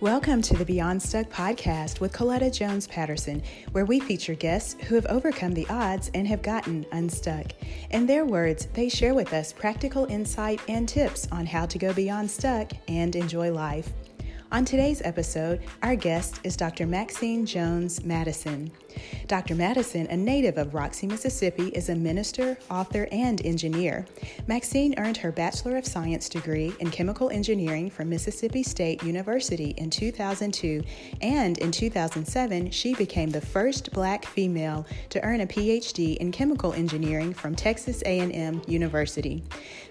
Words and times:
Welcome 0.00 0.40
to 0.42 0.56
the 0.56 0.64
Beyond 0.64 1.02
Stuck 1.02 1.28
podcast 1.28 2.00
with 2.00 2.14
Coletta 2.14 2.50
Jones 2.50 2.86
Patterson, 2.86 3.42
where 3.72 3.84
we 3.84 4.00
feature 4.00 4.34
guests 4.34 4.82
who 4.84 4.94
have 4.94 5.04
overcome 5.04 5.52
the 5.52 5.66
odds 5.68 6.10
and 6.14 6.26
have 6.26 6.40
gotten 6.40 6.86
unstuck. 6.92 7.48
In 7.90 8.06
their 8.06 8.24
words, 8.24 8.64
they 8.72 8.88
share 8.88 9.12
with 9.12 9.34
us 9.34 9.52
practical 9.52 10.06
insight 10.06 10.58
and 10.68 10.88
tips 10.88 11.28
on 11.30 11.44
how 11.44 11.66
to 11.66 11.76
go 11.76 11.92
beyond 11.92 12.30
stuck 12.30 12.72
and 12.88 13.14
enjoy 13.14 13.52
life. 13.52 13.92
On 14.52 14.64
today's 14.64 15.00
episode, 15.04 15.60
our 15.80 15.94
guest 15.94 16.40
is 16.42 16.56
Dr. 16.56 16.84
Maxine 16.84 17.46
Jones 17.46 18.04
Madison. 18.04 18.72
Dr. 19.28 19.54
Madison, 19.54 20.08
a 20.08 20.16
native 20.16 20.58
of 20.58 20.74
Roxie, 20.74 21.06
Mississippi, 21.06 21.68
is 21.68 21.88
a 21.88 21.94
minister, 21.94 22.58
author, 22.68 23.06
and 23.12 23.40
engineer. 23.46 24.06
Maxine 24.48 24.96
earned 24.98 25.18
her 25.18 25.30
Bachelor 25.30 25.76
of 25.76 25.86
Science 25.86 26.28
degree 26.28 26.74
in 26.80 26.90
Chemical 26.90 27.30
Engineering 27.30 27.90
from 27.90 28.10
Mississippi 28.10 28.64
State 28.64 29.04
University 29.04 29.72
in 29.76 29.88
2002, 29.88 30.82
and 31.20 31.56
in 31.58 31.70
2007, 31.70 32.72
she 32.72 32.92
became 32.94 33.30
the 33.30 33.40
first 33.40 33.92
black 33.92 34.24
female 34.24 34.84
to 35.10 35.22
earn 35.24 35.42
a 35.42 35.46
PhD 35.46 36.16
in 36.16 36.32
Chemical 36.32 36.72
Engineering 36.72 37.32
from 37.32 37.54
Texas 37.54 38.02
A&M 38.04 38.62
University. 38.66 39.44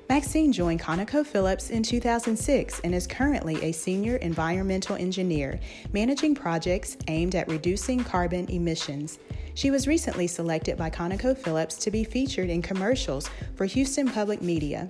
Maxine 0.09 0.51
joined 0.51 0.79
ConocoPhillips 0.79 1.69
in 1.69 1.83
2006 1.83 2.79
and 2.83 2.95
is 2.95 3.05
currently 3.05 3.63
a 3.63 3.71
senior 3.71 4.15
environmental 4.15 4.95
engineer, 4.95 5.59
managing 5.93 6.33
projects 6.33 6.97
aimed 7.07 7.35
at 7.35 7.47
reducing 7.47 8.03
carbon 8.03 8.49
emissions. 8.49 9.19
She 9.53 9.69
was 9.69 9.87
recently 9.87 10.25
selected 10.25 10.77
by 10.77 10.89
ConocoPhillips 10.89 11.79
to 11.81 11.91
be 11.91 12.03
featured 12.03 12.49
in 12.49 12.63
commercials 12.63 13.29
for 13.55 13.67
Houston 13.67 14.09
Public 14.09 14.41
Media, 14.41 14.89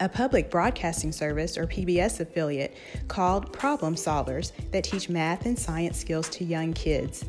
a 0.00 0.08
public 0.08 0.50
broadcasting 0.50 1.12
service 1.12 1.56
or 1.56 1.66
PBS 1.66 2.20
affiliate 2.20 2.76
called 3.08 3.50
Problem 3.54 3.94
Solvers 3.94 4.52
that 4.70 4.84
teach 4.84 5.08
math 5.08 5.46
and 5.46 5.58
science 5.58 5.98
skills 5.98 6.28
to 6.28 6.44
young 6.44 6.74
kids. 6.74 7.24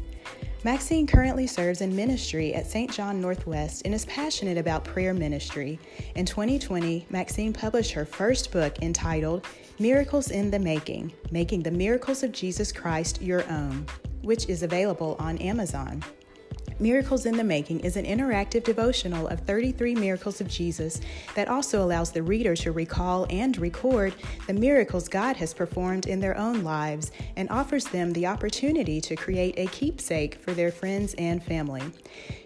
Maxine 0.67 1.07
currently 1.07 1.47
serves 1.47 1.79
in 1.79 1.95
ministry 1.95 2.53
at 2.53 2.67
St. 2.67 2.91
John 2.91 3.21
Northwest 3.21 3.83
and 3.85 3.93
is 3.93 4.03
passionate 4.03 4.57
about 4.57 4.83
prayer 4.83 5.13
ministry. 5.13 5.79
In 6.15 6.25
2020, 6.25 7.05
Maxine 7.09 7.53
published 7.53 7.93
her 7.93 8.03
first 8.03 8.51
book 8.51 8.77
entitled 8.81 9.45
Miracles 9.79 10.29
in 10.29 10.51
the 10.51 10.59
Making 10.59 11.13
Making 11.31 11.63
the 11.63 11.71
Miracles 11.71 12.21
of 12.21 12.33
Jesus 12.33 12.73
Christ 12.73 13.21
Your 13.21 13.49
Own, 13.49 13.85
which 14.23 14.49
is 14.49 14.61
available 14.61 15.15
on 15.19 15.37
Amazon. 15.37 16.03
Miracles 16.79 17.25
in 17.25 17.35
the 17.35 17.43
Making 17.43 17.79
is 17.79 17.97
an 17.97 18.05
interactive 18.05 18.63
devotional 18.63 19.27
of 19.29 19.39
33 19.39 19.95
miracles 19.95 20.41
of 20.41 20.47
Jesus 20.47 21.01
that 21.33 21.47
also 21.47 21.83
allows 21.83 22.11
the 22.11 22.21
reader 22.21 22.55
to 22.57 22.71
recall 22.71 23.25
and 23.31 23.57
record 23.57 24.13
the 24.45 24.53
miracles 24.53 25.09
God 25.09 25.37
has 25.37 25.55
performed 25.55 26.05
in 26.05 26.19
their 26.19 26.37
own 26.37 26.63
lives 26.63 27.11
and 27.35 27.49
offers 27.49 27.85
them 27.85 28.13
the 28.13 28.27
opportunity 28.27 29.01
to 29.01 29.15
create 29.15 29.55
a 29.57 29.65
keepsake 29.67 30.35
for 30.35 30.51
their 30.51 30.71
friends 30.71 31.15
and 31.17 31.41
family. 31.41 31.81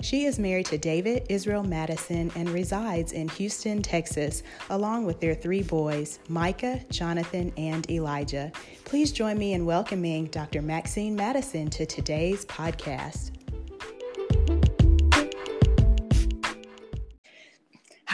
She 0.02 0.24
is 0.24 0.40
married 0.40 0.68
to 0.68 0.78
David 0.78 1.26
Israel 1.28 1.64
Madison 1.64 2.32
and 2.36 2.50
resides 2.50 3.12
in 3.12 3.28
Houston, 3.30 3.82
Texas, 3.82 4.44
along 4.70 5.06
with 5.06 5.20
their 5.20 5.36
three 5.36 5.64
boys, 5.64 6.20
Micah, 6.30 6.80
Jonathan, 6.90 7.52
and 7.58 7.90
Elijah. 7.92 8.50
Please 8.86 9.12
join 9.12 9.38
me 9.38 9.54
in 9.54 9.66
welcoming 9.66 10.28
Dr. 10.28 10.62
Maxine 10.62 11.18
Madison 11.18 11.70
to 11.72 11.86
today's 11.86 12.46
podcast. 12.46 13.32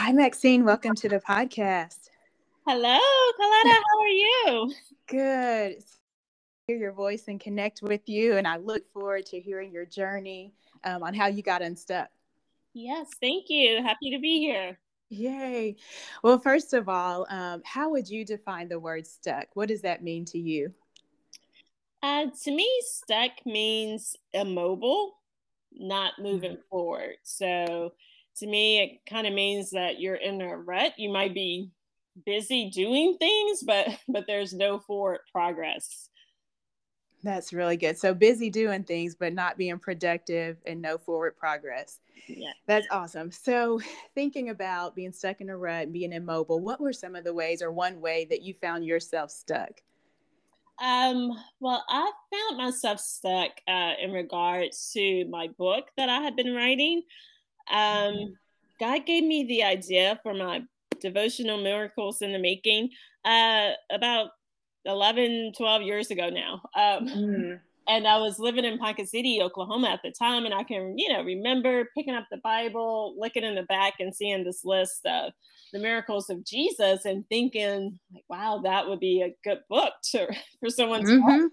Hi, 0.08 0.12
Maxine. 0.12 0.64
Welcome 0.64 0.94
to 0.94 1.08
the 1.10 1.18
podcast. 1.18 2.08
Hello, 2.66 2.98
Coletta. 3.38 3.74
How 3.74 4.00
are 4.00 4.08
you? 4.08 4.72
Good. 5.06 5.84
Hear 6.66 6.78
your 6.78 6.92
voice 6.92 7.24
and 7.28 7.38
connect 7.38 7.82
with 7.82 8.08
you, 8.08 8.38
and 8.38 8.48
I 8.48 8.56
look 8.56 8.90
forward 8.90 9.26
to 9.26 9.38
hearing 9.38 9.70
your 9.70 9.84
journey 9.84 10.54
um, 10.84 11.02
on 11.02 11.12
how 11.12 11.26
you 11.26 11.42
got 11.42 11.60
unstuck. 11.60 12.08
Yes, 12.72 13.08
thank 13.20 13.50
you. 13.50 13.82
Happy 13.82 14.10
to 14.12 14.18
be 14.18 14.38
here. 14.38 14.78
Yay. 15.10 15.76
Well, 16.22 16.38
first 16.38 16.72
of 16.72 16.88
all, 16.88 17.26
um, 17.28 17.60
how 17.66 17.90
would 17.90 18.08
you 18.08 18.24
define 18.24 18.70
the 18.70 18.80
word 18.80 19.06
stuck? 19.06 19.48
What 19.52 19.68
does 19.68 19.82
that 19.82 20.02
mean 20.02 20.24
to 20.24 20.38
you? 20.38 20.72
Uh, 22.02 22.28
to 22.44 22.50
me, 22.50 22.66
stuck 22.80 23.32
means 23.44 24.16
immobile, 24.32 25.18
not 25.70 26.14
moving 26.18 26.52
mm-hmm. 26.52 26.68
forward. 26.70 27.16
So, 27.24 27.92
to 28.38 28.46
me, 28.46 28.80
it 28.80 29.10
kind 29.10 29.26
of 29.26 29.32
means 29.32 29.70
that 29.70 30.00
you're 30.00 30.14
in 30.14 30.40
a 30.40 30.56
rut. 30.56 30.92
You 30.96 31.10
might 31.10 31.34
be 31.34 31.70
busy 32.24 32.70
doing 32.70 33.16
things, 33.18 33.62
but 33.62 33.88
but 34.08 34.26
there's 34.26 34.52
no 34.52 34.78
forward 34.78 35.20
progress. 35.32 36.08
That's 37.22 37.52
really 37.52 37.76
good. 37.76 37.98
So 37.98 38.14
busy 38.14 38.48
doing 38.48 38.84
things, 38.84 39.16
but 39.16 39.32
not 39.34 39.58
being 39.58 39.78
productive 39.78 40.58
and 40.66 40.80
no 40.80 40.98
forward 40.98 41.36
progress. 41.36 41.98
Yeah. 42.28 42.52
That's 42.66 42.86
awesome. 42.90 43.32
So 43.32 43.80
thinking 44.14 44.50
about 44.50 44.94
being 44.94 45.12
stuck 45.12 45.40
in 45.40 45.50
a 45.50 45.56
rut 45.56 45.84
and 45.84 45.92
being 45.92 46.12
immobile, 46.12 46.60
what 46.60 46.80
were 46.80 46.92
some 46.92 47.16
of 47.16 47.24
the 47.24 47.34
ways 47.34 47.60
or 47.60 47.72
one 47.72 48.00
way 48.00 48.26
that 48.30 48.42
you 48.42 48.54
found 48.60 48.84
yourself 48.84 49.30
stuck? 49.30 49.80
Um, 50.80 51.32
well, 51.58 51.84
I 51.88 52.12
found 52.32 52.58
myself 52.58 53.00
stuck 53.00 53.50
uh, 53.66 53.94
in 54.00 54.12
regards 54.12 54.92
to 54.92 55.24
my 55.24 55.48
book 55.48 55.88
that 55.96 56.08
I 56.08 56.20
had 56.20 56.36
been 56.36 56.54
writing. 56.54 57.02
Um, 57.70 58.34
God 58.80 59.06
gave 59.06 59.24
me 59.24 59.44
the 59.44 59.64
idea 59.64 60.18
for 60.22 60.34
my 60.34 60.62
devotional 61.00 61.62
miracles 61.62 62.22
in 62.22 62.32
the 62.32 62.38
making 62.38 62.90
uh, 63.24 63.70
about 63.90 64.30
11, 64.84 65.52
12 65.56 65.82
years 65.82 66.10
ago 66.10 66.30
now. 66.30 66.62
Um, 66.74 67.08
mm. 67.08 67.60
And 67.88 68.06
I 68.06 68.18
was 68.18 68.38
living 68.38 68.66
in 68.66 68.78
Ponca 68.78 69.06
City, 69.06 69.40
Oklahoma 69.42 69.88
at 69.88 70.00
the 70.02 70.10
time. 70.10 70.44
And 70.44 70.52
I 70.52 70.62
can, 70.62 70.96
you 70.98 71.10
know, 71.10 71.22
remember 71.22 71.88
picking 71.96 72.14
up 72.14 72.26
the 72.30 72.36
Bible, 72.38 73.14
looking 73.18 73.44
in 73.44 73.54
the 73.54 73.62
back 73.62 73.94
and 73.98 74.14
seeing 74.14 74.44
this 74.44 74.62
list 74.64 75.06
of 75.06 75.32
the 75.72 75.78
miracles 75.78 76.28
of 76.28 76.44
Jesus 76.44 77.06
and 77.06 77.26
thinking, 77.28 77.98
like, 78.12 78.24
wow, 78.28 78.60
that 78.64 78.86
would 78.86 79.00
be 79.00 79.22
a 79.22 79.34
good 79.42 79.60
book 79.70 79.94
to, 80.10 80.26
for 80.60 80.70
someone 80.70 81.04
to 81.04 81.12
mm-hmm. 81.12 81.46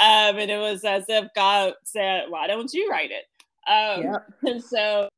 Um, 0.00 0.38
and 0.38 0.50
it 0.50 0.58
was 0.58 0.84
as 0.84 1.04
if 1.08 1.28
God 1.36 1.74
said, 1.84 2.24
why 2.30 2.46
don't 2.46 2.72
you 2.72 2.88
write 2.90 3.10
it? 3.10 3.26
Um, 3.70 4.02
yep. 4.04 4.26
And 4.42 4.64
so 4.64 5.08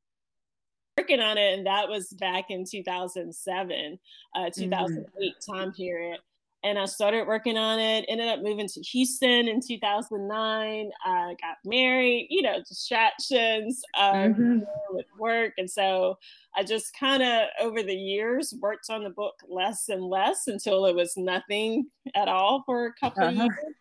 working 0.97 1.19
on 1.19 1.37
it, 1.37 1.57
and 1.57 1.67
that 1.67 1.89
was 1.89 2.09
back 2.09 2.45
in 2.49 2.65
2007, 2.65 3.99
uh, 4.35 4.49
2008 4.49 5.05
mm-hmm. 5.33 5.51
time 5.51 5.73
period. 5.73 6.19
And 6.63 6.79
I 6.79 6.85
started 6.85 7.27
working 7.27 7.57
on 7.57 7.79
it. 7.79 8.05
Ended 8.07 8.27
up 8.27 8.41
moving 8.41 8.67
to 8.67 8.81
Houston 8.81 9.47
in 9.47 9.61
2009. 9.61 10.91
I 11.05 11.35
got 11.39 11.57
married. 11.63 12.27
You 12.31 12.41
know, 12.41 12.59
distractions 12.67 13.83
um, 13.99 14.15
mm-hmm. 14.15 14.59
with 14.89 15.05
work, 15.19 15.53
and 15.57 15.69
so 15.69 16.17
I 16.55 16.63
just 16.63 16.97
kind 16.99 17.21
of 17.21 17.49
over 17.61 17.83
the 17.83 17.93
years 17.93 18.53
worked 18.59 18.89
on 18.89 19.03
the 19.03 19.11
book 19.11 19.35
less 19.47 19.89
and 19.89 20.03
less 20.03 20.47
until 20.47 20.85
it 20.87 20.95
was 20.95 21.15
nothing 21.17 21.87
at 22.15 22.27
all 22.27 22.63
for 22.65 22.87
a 22.87 22.93
couple 22.93 23.23
uh-huh. 23.23 23.45
of 23.45 23.51
years. 23.51 23.75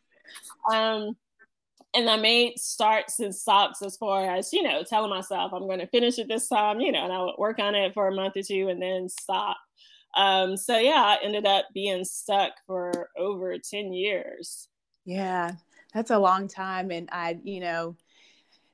Um, 0.71 1.17
and 1.95 2.11
I 2.11 2.17
made 2.17 2.59
starts 2.59 3.21
and 3.21 3.35
stops 3.35 3.83
as 3.83 3.97
far 3.97 4.29
as, 4.29 4.53
you 4.53 4.63
know, 4.63 4.83
telling 4.83 5.11
myself 5.11 5.53
I'm 5.53 5.67
going 5.67 5.79
to 5.79 5.87
finish 5.87 6.19
it 6.19 6.29
this 6.29 6.49
time, 6.49 6.81
you 6.81 6.93
know, 6.93 7.05
and 7.05 7.13
I 7.13 7.23
would 7.23 7.37
work 7.39 7.59
on 7.59 7.75
it 7.75 7.95
for 7.95 8.09
a 8.09 8.15
month 8.15 8.37
or 8.37 8.43
two 8.43 8.69
and 8.69 8.83
then 8.83 9.09
stop. 9.09 9.57
Um, 10.17 10.57
so 10.57 10.79
yeah, 10.79 11.03
I 11.03 11.19
ended 11.23 11.47
up 11.47 11.67
being 11.73 12.05
stuck 12.05 12.53
for 12.67 13.11
over 13.17 13.57
10 13.59 13.93
years. 13.93 14.69
Yeah, 15.05 15.53
that's 15.93 16.11
a 16.11 16.19
long 16.19 16.49
time. 16.49 16.91
And 16.91 17.09
I, 17.13 17.39
you 17.43 17.61
know, 17.61 17.97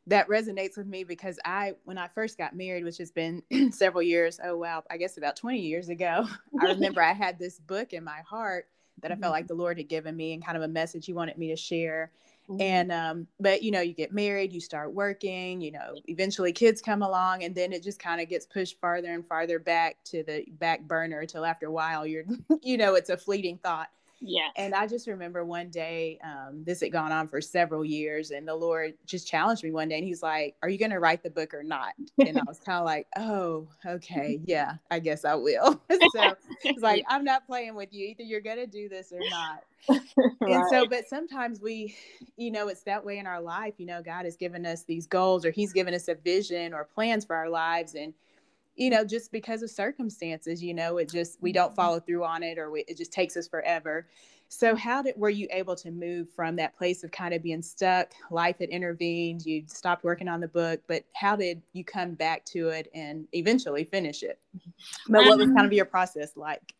that 0.06 0.28
resonates 0.28 0.76
with 0.76 0.86
me 0.86 1.04
because 1.04 1.38
I, 1.44 1.74
when 1.84 1.98
I 1.98 2.08
first 2.08 2.38
got 2.38 2.56
married, 2.56 2.84
which 2.84 2.98
has 2.98 3.10
been 3.10 3.42
several 3.70 4.02
years, 4.02 4.40
oh 4.42 4.56
wow, 4.56 4.82
I 4.90 4.96
guess 4.96 5.18
about 5.18 5.36
20 5.36 5.58
years 5.58 5.88
ago, 5.88 6.26
I 6.60 6.64
remember 6.72 7.02
I 7.02 7.12
had 7.12 7.38
this 7.38 7.58
book 7.58 7.92
in 7.92 8.04
my 8.04 8.20
heart 8.28 8.66
that 9.02 9.10
I 9.10 9.14
felt 9.14 9.24
mm-hmm. 9.24 9.32
like 9.32 9.46
the 9.46 9.54
Lord 9.54 9.78
had 9.78 9.88
given 9.88 10.16
me 10.16 10.32
and 10.32 10.44
kind 10.44 10.56
of 10.56 10.62
a 10.62 10.68
message 10.68 11.06
He 11.06 11.12
wanted 11.12 11.38
me 11.38 11.48
to 11.48 11.56
share. 11.56 12.10
Mm-hmm. 12.50 12.62
And 12.62 12.92
um, 12.92 13.26
but 13.38 13.62
you 13.62 13.70
know, 13.70 13.80
you 13.80 13.94
get 13.94 14.12
married, 14.12 14.52
you 14.52 14.60
start 14.60 14.92
working, 14.92 15.60
you 15.60 15.70
know, 15.70 15.94
eventually 16.06 16.52
kids 16.52 16.82
come 16.82 17.02
along, 17.02 17.44
and 17.44 17.54
then 17.54 17.72
it 17.72 17.82
just 17.82 18.00
kind 18.00 18.20
of 18.20 18.28
gets 18.28 18.44
pushed 18.44 18.80
farther 18.80 19.12
and 19.12 19.26
farther 19.26 19.58
back 19.60 19.98
to 20.06 20.24
the 20.24 20.44
back 20.58 20.82
burner 20.82 21.20
until 21.20 21.44
after 21.44 21.66
a 21.66 21.72
while 21.72 22.06
you're, 22.06 22.24
you 22.62 22.76
know, 22.76 22.94
it's 22.96 23.10
a 23.10 23.16
fleeting 23.16 23.58
thought. 23.58 23.88
Yeah. 24.20 24.48
And 24.56 24.74
I 24.74 24.86
just 24.86 25.06
remember 25.06 25.44
one 25.44 25.70
day, 25.70 26.18
um, 26.22 26.62
this 26.64 26.80
had 26.80 26.92
gone 26.92 27.10
on 27.10 27.28
for 27.28 27.40
several 27.40 27.84
years, 27.84 28.30
and 28.30 28.46
the 28.46 28.54
Lord 28.54 28.94
just 29.06 29.26
challenged 29.26 29.64
me 29.64 29.70
one 29.70 29.88
day, 29.88 29.96
and 29.96 30.04
He's 30.04 30.22
like, 30.22 30.56
"Are 30.62 30.68
you 30.68 30.78
going 30.78 30.90
to 30.90 30.98
write 30.98 31.22
the 31.22 31.30
book 31.30 31.54
or 31.54 31.62
not?" 31.62 31.94
And 32.18 32.38
I 32.38 32.42
was 32.46 32.58
kind 32.64 32.78
of 32.78 32.84
like, 32.84 33.06
"Oh, 33.16 33.66
okay, 33.84 34.40
yeah, 34.44 34.74
I 34.90 34.98
guess 34.98 35.24
I 35.24 35.34
will." 35.34 35.80
so 36.12 36.34
it's 36.64 36.82
like, 36.82 37.04
I'm 37.08 37.24
not 37.24 37.46
playing 37.46 37.74
with 37.74 37.92
you. 37.92 38.08
Either 38.08 38.22
you're 38.22 38.42
going 38.42 38.58
to 38.58 38.66
do 38.66 38.88
this 38.88 39.12
or 39.12 39.20
not. 39.30 39.64
right. 39.88 40.52
And 40.52 40.64
so, 40.70 40.86
but 40.86 41.08
sometimes 41.08 41.60
we, 41.62 41.96
you 42.36 42.50
know, 42.50 42.68
it's 42.68 42.82
that 42.82 43.02
way 43.04 43.18
in 43.18 43.26
our 43.26 43.40
life. 43.40 43.74
You 43.78 43.86
know, 43.86 44.02
God 44.02 44.26
has 44.26 44.36
given 44.36 44.66
us 44.66 44.82
these 44.82 45.06
goals, 45.06 45.46
or 45.46 45.50
He's 45.50 45.72
given 45.72 45.94
us 45.94 46.08
a 46.08 46.14
vision 46.14 46.74
or 46.74 46.84
plans 46.84 47.24
for 47.24 47.36
our 47.36 47.48
lives, 47.48 47.94
and 47.94 48.12
you 48.76 48.90
know, 48.90 49.04
just 49.04 49.32
because 49.32 49.62
of 49.62 49.70
circumstances, 49.70 50.62
you 50.62 50.74
know, 50.74 50.98
it 50.98 51.10
just, 51.10 51.38
we 51.40 51.52
don't 51.52 51.68
mm-hmm. 51.68 51.76
follow 51.76 52.00
through 52.00 52.24
on 52.24 52.42
it 52.42 52.58
or 52.58 52.70
we, 52.70 52.84
it 52.88 52.96
just 52.96 53.12
takes 53.12 53.36
us 53.36 53.48
forever. 53.48 54.06
So 54.52 54.74
how 54.74 55.00
did, 55.02 55.14
were 55.16 55.30
you 55.30 55.46
able 55.52 55.76
to 55.76 55.92
move 55.92 56.28
from 56.34 56.56
that 56.56 56.76
place 56.76 57.04
of 57.04 57.12
kind 57.12 57.32
of 57.32 57.42
being 57.42 57.62
stuck? 57.62 58.10
Life 58.32 58.58
had 58.58 58.68
intervened, 58.70 59.46
you 59.46 59.62
stopped 59.68 60.02
working 60.02 60.26
on 60.26 60.40
the 60.40 60.48
book, 60.48 60.80
but 60.88 61.04
how 61.14 61.36
did 61.36 61.62
you 61.72 61.84
come 61.84 62.14
back 62.14 62.44
to 62.46 62.70
it 62.70 62.90
and 62.92 63.28
eventually 63.32 63.84
finish 63.84 64.24
it? 64.24 64.40
But 65.08 65.24
what 65.26 65.38
was 65.38 65.46
kind 65.46 65.60
of 65.60 65.66
um, 65.66 65.72
your 65.72 65.84
process 65.84 66.36
like? 66.36 66.74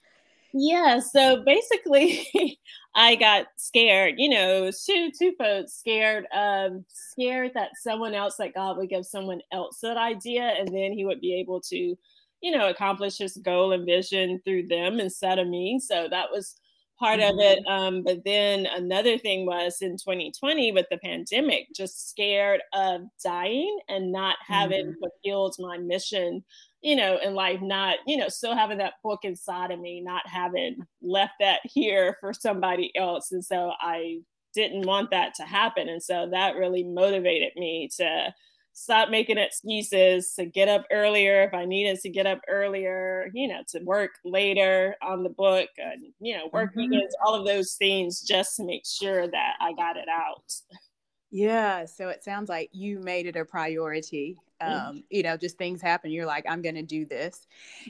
Yeah, 0.52 0.99
so 0.99 1.43
basically, 1.44 2.26
I 2.94 3.14
got 3.17 3.47
scared. 3.56 4.14
You 4.19 4.29
know, 4.31 4.70
two 4.70 5.11
two 5.17 5.32
folks 5.38 5.75
scared, 5.75 6.26
um, 6.35 6.85
scared 6.88 7.52
that 7.55 7.70
someone 7.81 8.14
else, 8.14 8.37
that 8.38 8.55
God 8.55 8.76
would 8.76 8.88
give 8.88 9.06
someone 9.06 9.41
else 9.52 9.79
that 9.82 9.97
idea, 9.97 10.43
and 10.43 10.69
then 10.75 10.93
He 10.93 11.05
would 11.05 11.20
be 11.20 11.38
able 11.41 11.61
to, 11.62 11.76
you 12.43 12.50
know, 12.50 12.69
accomplish 12.69 13.19
His 13.19 13.37
goal 13.37 13.73
and 13.73 13.87
vision 13.87 14.41
through 14.44 14.67
them 14.67 14.99
instead 14.99 15.38
of 15.38 15.47
me. 15.47 15.79
So 15.79 16.08
that 16.11 16.31
was 16.32 16.56
part 17.00 17.19
mm-hmm. 17.19 17.32
of 17.32 17.44
it. 17.44 17.67
Um, 17.67 18.02
but 18.05 18.23
then 18.25 18.67
another 18.67 19.19
thing 19.19 19.47
was 19.47 19.79
in 19.81 19.97
2020 19.97 20.70
with 20.73 20.87
the 20.91 20.99
pandemic, 20.99 21.67
just 21.75 22.11
scared 22.11 22.61
of 22.73 23.02
dying 23.25 23.79
and 23.88 24.12
not 24.12 24.37
having 24.47 24.87
mm-hmm. 24.87 25.00
fulfilled 25.00 25.56
my 25.58 25.79
mission 25.79 26.44
you 26.82 26.97
know, 26.97 27.19
in 27.23 27.35
life, 27.35 27.61
not, 27.61 27.99
you 28.06 28.17
know, 28.17 28.29
still 28.29 28.56
having 28.56 28.79
that 28.79 28.94
book 29.02 29.20
inside 29.23 29.70
of 29.70 29.79
me, 29.79 30.00
not 30.00 30.26
having 30.26 30.79
left 31.02 31.35
that 31.41 31.61
here 31.64 32.17
for 32.20 32.32
somebody 32.32 32.91
else. 32.97 33.32
And 33.32 33.44
so 33.44 33.73
I 33.79 34.20
didn't 34.55 34.87
want 34.87 35.11
that 35.11 35.35
to 35.35 35.43
happen. 35.43 35.88
And 35.88 36.03
so 36.03 36.29
that 36.31 36.56
really 36.56 36.82
motivated 36.82 37.53
me 37.56 37.88
to 37.99 38.35
stop 38.72 39.11
making 39.11 39.38
excuses, 39.38 40.34
to 40.34 40.46
get 40.46 40.69
up 40.69 40.87
earlier 40.90 41.43
if 41.43 41.52
I 41.55 41.64
needed 41.64 42.00
to 42.00 42.08
get 42.08 42.26
up 42.26 42.40
earlier, 42.49 43.31
you 43.34 43.49
know, 43.49 43.62
to 43.69 43.81
work 43.81 44.12
later 44.25 44.96
on 45.02 45.22
the 45.22 45.28
book, 45.28 45.69
and, 45.78 46.05
you 46.20 46.37
know, 46.37 46.49
work 46.52 46.70
mm-hmm. 46.70 46.90
weekends, 46.90 47.14
all 47.25 47.34
of 47.34 47.46
those 47.46 47.75
things 47.75 48.20
just 48.20 48.56
to 48.56 48.64
make 48.64 48.87
sure 48.87 49.26
that 49.26 49.55
I 49.61 49.72
got 49.75 49.96
it 49.96 50.08
out. 50.08 50.52
Yeah. 51.31 51.84
So 51.84 52.08
it 52.08 52.25
sounds 52.25 52.49
like 52.49 52.70
you 52.72 52.99
made 53.00 53.26
it 53.26 53.37
a 53.37 53.44
priority 53.44 54.38
um, 54.61 55.05
you 55.11 55.22
know, 55.22 55.37
just 55.37 55.56
things 55.56 55.81
happen. 55.81 56.11
You're 56.11 56.26
like, 56.26 56.44
I'm 56.49 56.62
going 56.62 56.75
to 56.75 56.82
do 56.82 57.06
this. 57.06 57.46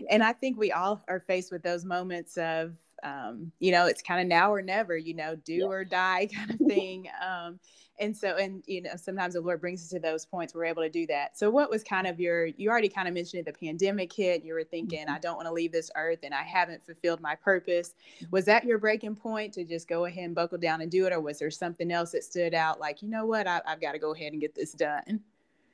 And 0.09 0.23
I 0.23 0.33
think 0.33 0.57
we 0.57 0.73
all 0.73 1.03
are 1.09 1.21
faced 1.21 1.53
with 1.53 1.63
those 1.63 1.85
moments 1.85 2.37
of, 2.37 2.75
um, 3.03 3.53
you 3.59 3.73
know, 3.73 3.87
it's 3.87 4.03
kind 4.03 4.21
of 4.21 4.27
now 4.27 4.53
or 4.53 4.63
never, 4.63 4.97
you 4.97 5.15
know, 5.15 5.37
do 5.37 5.55
yeah. 5.55 5.65
or 5.65 5.85
die 5.85 6.29
kind 6.35 6.51
of 6.51 6.59
thing. 6.69 7.09
Um, 7.25 7.59
and 7.99 8.17
so, 8.17 8.37
and, 8.37 8.63
you 8.67 8.81
know, 8.81 8.93
sometimes 8.97 9.35
the 9.35 9.43
Lord 9.43 9.61
brings 9.61 9.83
us 9.83 9.91
to 9.91 9.99
those 9.99 10.25
points 10.25 10.55
we're 10.55 10.65
able 10.65 10.83
to 10.83 10.89
do 10.89 11.07
that. 11.09 11.37
So, 11.37 11.51
what 11.51 11.69
was 11.69 11.85
kind 11.85 12.07
of 12.07 12.19
your, 12.19 12.47
you 12.47 12.71
already 12.71 12.89
kind 12.89 13.07
of 13.07 13.13
mentioned 13.13 13.47
it, 13.47 13.53
the 13.53 13.67
pandemic 13.67 14.11
hit, 14.11 14.43
you 14.43 14.55
were 14.55 14.65
thinking, 14.65 15.01
mm-hmm. 15.01 15.15
I 15.15 15.19
don't 15.19 15.37
want 15.37 15.47
to 15.49 15.53
leave 15.53 15.71
this 15.71 15.91
earth 15.97 16.21
and 16.23 16.33
I 16.33 16.43
haven't 16.43 16.85
fulfilled 16.87 17.21
my 17.21 17.35
purpose. 17.35 17.95
Was 18.31 18.47
that 18.47 18.65
your 18.65 18.79
breaking 18.79 19.17
point 19.17 19.53
to 19.55 19.65
just 19.65 19.87
go 19.87 20.07
ahead 20.07 20.25
and 20.25 20.35
buckle 20.35 20.57
down 20.57 20.81
and 20.81 20.91
do 20.91 21.07
it? 21.07 21.13
Or 21.13 21.21
was 21.21 21.39
there 21.39 21.51
something 21.51 21.93
else 21.93 22.13
that 22.13 22.25
stood 22.25 22.55
out 22.55 22.81
like, 22.81 23.03
you 23.03 23.11
know 23.11 23.27
what, 23.27 23.47
I, 23.47 23.61
I've 23.67 23.83
got 23.83 23.93
to 23.93 23.99
go 23.99 24.15
ahead 24.15 24.33
and 24.33 24.41
get 24.41 24.55
this 24.55 24.73
done? 24.73 25.21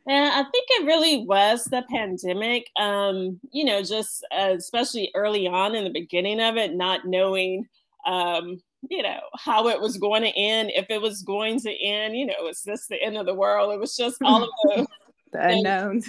And 0.08 0.32
I 0.32 0.42
think 0.44 0.66
it 0.70 0.86
really 0.86 1.24
was 1.26 1.64
the 1.64 1.82
pandemic. 1.90 2.70
Um, 2.78 3.40
you 3.50 3.64
know, 3.64 3.82
just 3.82 4.24
uh, 4.32 4.54
especially 4.56 5.10
early 5.14 5.48
on 5.48 5.74
in 5.74 5.84
the 5.84 5.90
beginning 5.90 6.40
of 6.40 6.56
it, 6.56 6.74
not 6.74 7.06
knowing, 7.06 7.66
um, 8.06 8.62
you 8.88 9.02
know, 9.02 9.18
how 9.36 9.66
it 9.68 9.80
was 9.80 9.96
going 9.96 10.22
to 10.22 10.38
end, 10.38 10.70
if 10.76 10.86
it 10.90 11.02
was 11.02 11.22
going 11.22 11.58
to 11.60 11.72
end. 11.84 12.16
You 12.16 12.26
know, 12.26 12.34
was 12.40 12.62
this 12.62 12.86
the 12.86 13.02
end 13.02 13.16
of 13.16 13.26
the 13.26 13.34
world? 13.34 13.72
It 13.72 13.80
was 13.80 13.96
just 13.96 14.18
all 14.22 14.44
of 14.44 14.50
the, 14.62 14.86
the 15.32 15.48
unknowns 15.48 16.08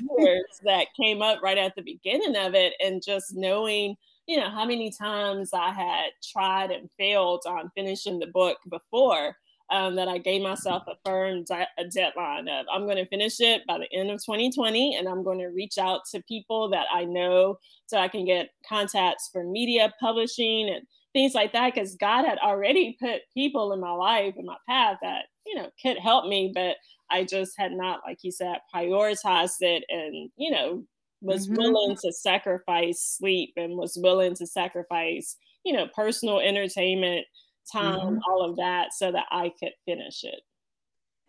that 0.63 0.87
came 0.95 1.23
up 1.23 1.41
right 1.41 1.57
at 1.57 1.75
the 1.75 1.81
beginning 1.81 2.35
of 2.35 2.53
it, 2.53 2.73
and 2.79 3.01
just 3.03 3.35
knowing, 3.35 3.95
you 4.27 4.37
know, 4.37 4.51
how 4.51 4.65
many 4.65 4.91
times 4.91 5.49
I 5.53 5.71
had 5.71 6.11
tried 6.23 6.69
and 6.69 6.87
failed 6.99 7.45
on 7.47 7.71
finishing 7.73 8.19
the 8.19 8.27
book 8.27 8.59
before 8.69 9.35
um, 9.69 9.95
that 9.95 10.07
I 10.07 10.17
gave 10.17 10.41
myself 10.41 10.83
a 10.87 10.95
firm 11.05 11.43
di- 11.43 11.67
a 11.77 11.85
deadline 11.85 12.47
of 12.47 12.65
I'm 12.71 12.83
going 12.83 12.97
to 12.97 13.05
finish 13.07 13.39
it 13.39 13.65
by 13.67 13.77
the 13.77 13.91
end 13.91 14.09
of 14.09 14.23
2020, 14.23 14.95
and 14.95 15.07
I'm 15.07 15.23
going 15.23 15.39
to 15.39 15.47
reach 15.47 15.77
out 15.77 16.01
to 16.11 16.23
people 16.23 16.69
that 16.69 16.85
I 16.93 17.03
know 17.03 17.57
so 17.85 17.97
I 17.97 18.07
can 18.07 18.25
get 18.25 18.51
contacts 18.67 19.29
for 19.31 19.43
media 19.43 19.93
publishing 19.99 20.69
and 20.69 20.85
things 21.13 21.33
like 21.33 21.51
that. 21.53 21.73
Because 21.73 21.95
God 21.95 22.25
had 22.25 22.37
already 22.39 22.97
put 22.99 23.21
people 23.33 23.73
in 23.73 23.79
my 23.79 23.91
life 23.91 24.35
in 24.37 24.45
my 24.45 24.57
path 24.67 24.97
that 25.01 25.25
you 25.45 25.55
know 25.55 25.69
could 25.81 25.97
help 25.97 26.27
me, 26.27 26.51
but 26.53 26.77
I 27.09 27.23
just 27.23 27.53
had 27.57 27.71
not, 27.71 28.01
like 28.05 28.19
you 28.21 28.31
said, 28.31 28.57
prioritized 28.73 29.61
it, 29.61 29.83
and 29.89 30.29
you 30.37 30.51
know 30.51 30.83
was 31.21 31.47
mm-hmm. 31.47 31.57
willing 31.57 31.97
to 31.97 32.13
sacrifice 32.13 33.17
sleep 33.17 33.51
and 33.57 33.75
was 33.75 33.97
willing 33.99 34.35
to 34.35 34.45
sacrifice 34.45 35.35
you 35.65 35.73
know 35.73 35.87
personal 35.95 36.39
entertainment 36.39 37.25
time, 37.71 37.99
mm-hmm. 37.99 38.19
all 38.27 38.49
of 38.49 38.57
that, 38.57 38.93
so 38.93 39.11
that 39.11 39.25
I 39.31 39.51
could 39.59 39.73
finish 39.85 40.23
it. 40.23 40.41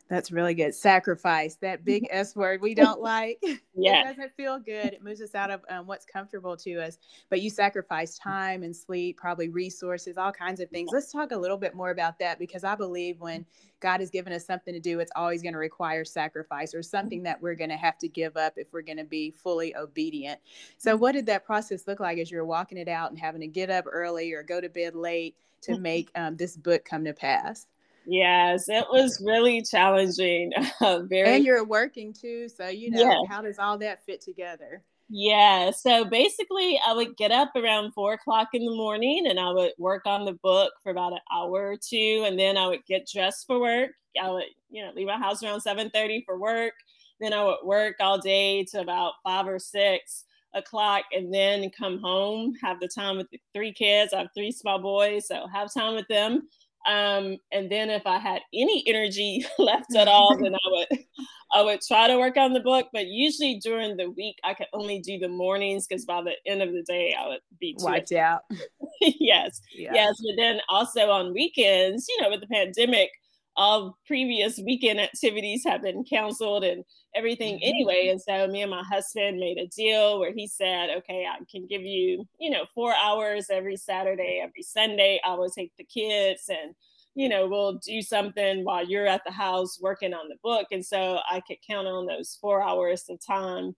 That's 0.08 0.32
really 0.32 0.55
good. 0.55 0.75
Sacrifice, 0.75 1.56
that 1.56 1.84
big. 1.84 2.06
S 2.10 2.34
word 2.34 2.62
we 2.62 2.75
don't 2.75 3.00
like. 3.00 3.43
Yeah. 3.81 4.00
it 4.00 4.16
doesn't 4.16 4.34
feel 4.37 4.58
good. 4.58 4.87
It 4.87 5.05
moves 5.05 5.20
us 5.20 5.37
out 5.37 5.52
of 5.52 5.60
um, 5.69 5.87
what's 5.87 6.05
comfortable 6.05 6.56
to 6.56 6.84
us. 6.84 6.99
But 7.31 7.43
you 7.43 7.49
sacrifice 7.49 8.19
time 8.19 8.64
and 8.64 8.75
sleep, 8.75 9.19
probably 9.19 9.50
resources, 9.50 10.19
all 10.19 10.32
kinds 10.32 10.58
of 10.58 10.69
things. 10.69 10.90
Let's 10.93 11.12
talk 11.12 11.31
a 11.31 11.37
little 11.37 11.56
bit 11.56 11.76
more 11.76 11.90
about 11.90 12.19
that 12.19 12.40
because 12.40 12.64
I 12.64 12.75
believe 12.75 13.20
when 13.20 13.46
God 13.78 14.00
has 14.00 14.10
given 14.10 14.32
us 14.32 14.44
something 14.44 14.75
to 14.75 14.81
do, 14.81 14.99
it's 14.99 15.12
always 15.14 15.43
going 15.43 15.52
to 15.52 15.60
require 15.60 16.05
sacrifice 16.05 16.75
or 16.75 16.82
something 16.82 17.22
that 17.22 17.40
we're 17.40 17.54
going 17.54 17.70
to 17.70 17.76
have 17.76 17.99
to 17.99 18.08
give 18.08 18.37
up 18.37 18.54
if 18.56 18.66
we're 18.72 18.82
going 18.82 18.99
to 18.99 19.04
be 19.04 19.31
fully 19.31 19.76
obedient. 19.76 20.40
So, 20.76 20.96
what 20.96 21.12
did 21.12 21.26
that 21.26 21.44
process 21.44 21.87
look 21.87 22.00
like 22.00 22.19
as 22.19 22.32
you're 22.32 22.44
walking 22.44 22.78
it 22.78 22.88
out 22.88 23.11
and 23.11 23.19
having 23.19 23.43
to 23.43 23.46
get 23.46 23.70
up 23.70 23.84
early 23.87 24.32
or 24.32 24.43
go 24.43 24.61
to 24.61 24.69
bed 24.69 24.96
late 24.96 25.37
to 25.62 25.78
make 25.78 26.11
um, 26.16 26.37
this 26.37 26.56
book 26.56 26.84
come 26.84 27.04
to 27.04 27.12
pass? 27.12 27.69
Yes, 28.10 28.70
it 28.70 28.87
was 28.90 29.22
really 29.25 29.62
challenging. 29.62 30.52
Uh, 30.81 31.00
very, 31.02 31.37
and 31.37 31.44
you're 31.44 31.64
working 31.64 32.12
too, 32.12 32.49
so 32.49 32.69
you 32.69 32.90
know 32.90 33.25
how 33.28 33.43
does 33.43 33.58
all 33.58 33.76
that 33.76 34.05
fit 34.06 34.20
together? 34.20 34.82
Yeah, 35.08 35.72
so 35.72 36.05
basically, 36.05 36.78
I 36.87 36.93
would 36.93 37.16
get 37.16 37.32
up 37.32 37.50
around 37.56 37.93
four 37.94 38.12
o'clock 38.12 38.49
in 38.52 38.64
the 38.64 38.76
morning, 38.76 39.26
and 39.26 39.40
I 39.40 39.50
would 39.50 39.72
work 39.76 40.06
on 40.06 40.25
the 40.25 40.34
book 40.34 40.72
for 40.82 40.90
about 40.90 41.14
an 41.14 41.19
hour 41.32 41.72
or 41.72 41.76
two, 41.76 42.25
and 42.26 42.38
then 42.38 42.56
I 42.56 42.69
would 42.69 42.84
get 42.87 43.08
dressed 43.12 43.46
for 43.46 43.60
work. 43.60 43.90
I 44.22 44.31
would, 44.31 44.44
you 44.70 44.84
know, 44.84 44.93
leave 44.94 45.08
my 45.08 45.19
house 45.19 45.43
around 45.43 45.62
seven 45.62 45.90
thirty 45.90 46.22
for 46.25 46.38
work. 46.38 46.75
Then 47.20 47.32
I 47.32 47.44
would 47.44 47.64
work 47.64 47.96
all 47.99 48.19
day 48.19 48.64
to 48.70 48.81
about 48.81 49.14
five 49.25 49.49
or 49.49 49.58
six 49.58 50.25
o'clock, 50.54 51.04
and 51.12 51.34
then 51.34 51.70
come 51.76 51.99
home, 51.99 52.54
have 52.62 52.78
the 52.78 52.88
time 52.88 53.16
with 53.16 53.28
the 53.31 53.40
three 53.52 53.72
kids. 53.72 54.12
I 54.14 54.19
have 54.19 54.28
three 54.34 54.52
small 54.52 54.78
boys, 54.78 55.26
so 55.26 55.49
have 55.52 55.75
time 55.75 55.96
with 55.96 56.06
them 56.08 56.49
um, 56.87 57.38
and 57.52 57.70
then 57.70 57.90
if 57.90 58.06
I 58.06 58.18
had 58.18 58.42
any 58.54 58.85
energy 58.87 59.44
left 59.58 59.94
at 59.94 60.08
all, 60.08 60.37
then 60.38 60.54
I 60.54 60.58
would 60.66 60.99
I 61.54 61.62
would 61.62 61.80
try 61.80 62.06
to 62.08 62.18
work 62.18 62.37
on 62.37 62.52
the 62.52 62.61
book. 62.61 62.88
But 62.92 63.06
usually 63.06 63.58
during 63.62 63.97
the 63.97 64.11
week, 64.11 64.37
I 64.44 64.54
could 64.54 64.68
only 64.73 65.00
do 65.00 65.18
the 65.18 65.28
mornings 65.28 65.87
because 65.87 66.04
by 66.04 66.23
the 66.23 66.35
end 66.47 66.62
of 66.62 66.73
the 66.73 66.82
day, 66.82 67.14
I 67.18 67.28
would 67.28 67.40
be 67.58 67.75
wiped 67.78 68.12
out. 68.12 68.42
yes, 69.00 69.61
yeah. 69.75 69.92
yes. 69.94 70.16
But 70.25 70.37
then 70.37 70.61
also 70.68 71.11
on 71.11 71.35
weekends, 71.35 72.06
you 72.08 72.23
know, 72.23 72.30
with 72.30 72.40
the 72.40 72.47
pandemic, 72.47 73.11
all 73.56 73.99
previous 74.06 74.58
weekend 74.64 75.00
activities 75.00 75.64
have 75.66 75.82
been 75.82 76.04
canceled 76.04 76.64
and 76.64 76.85
everything 77.14 77.56
mm-hmm. 77.56 77.68
anyway. 77.68 78.08
And 78.08 78.20
so 78.20 78.46
me 78.46 78.62
and 78.62 78.70
my 78.70 78.82
husband 78.82 79.38
made 79.38 79.58
a 79.58 79.66
deal 79.66 80.18
where 80.18 80.32
he 80.32 80.46
said, 80.46 80.90
okay, 80.98 81.26
I 81.26 81.38
can 81.50 81.66
give 81.66 81.82
you, 81.82 82.26
you 82.38 82.50
know, 82.50 82.64
four 82.74 82.94
hours 82.94 83.46
every 83.50 83.76
Saturday, 83.76 84.40
every 84.42 84.62
Sunday. 84.62 85.20
I 85.24 85.34
will 85.34 85.50
take 85.50 85.72
the 85.76 85.84
kids 85.84 86.48
and, 86.48 86.74
you 87.14 87.28
know, 87.28 87.46
we'll 87.48 87.74
do 87.74 88.02
something 88.02 88.64
while 88.64 88.86
you're 88.86 89.06
at 89.06 89.24
the 89.24 89.32
house 89.32 89.78
working 89.80 90.14
on 90.14 90.28
the 90.28 90.36
book. 90.42 90.68
And 90.70 90.84
so 90.84 91.18
I 91.30 91.40
could 91.40 91.58
count 91.66 91.88
on 91.88 92.06
those 92.06 92.38
four 92.40 92.62
hours 92.62 93.04
of 93.08 93.18
time 93.24 93.74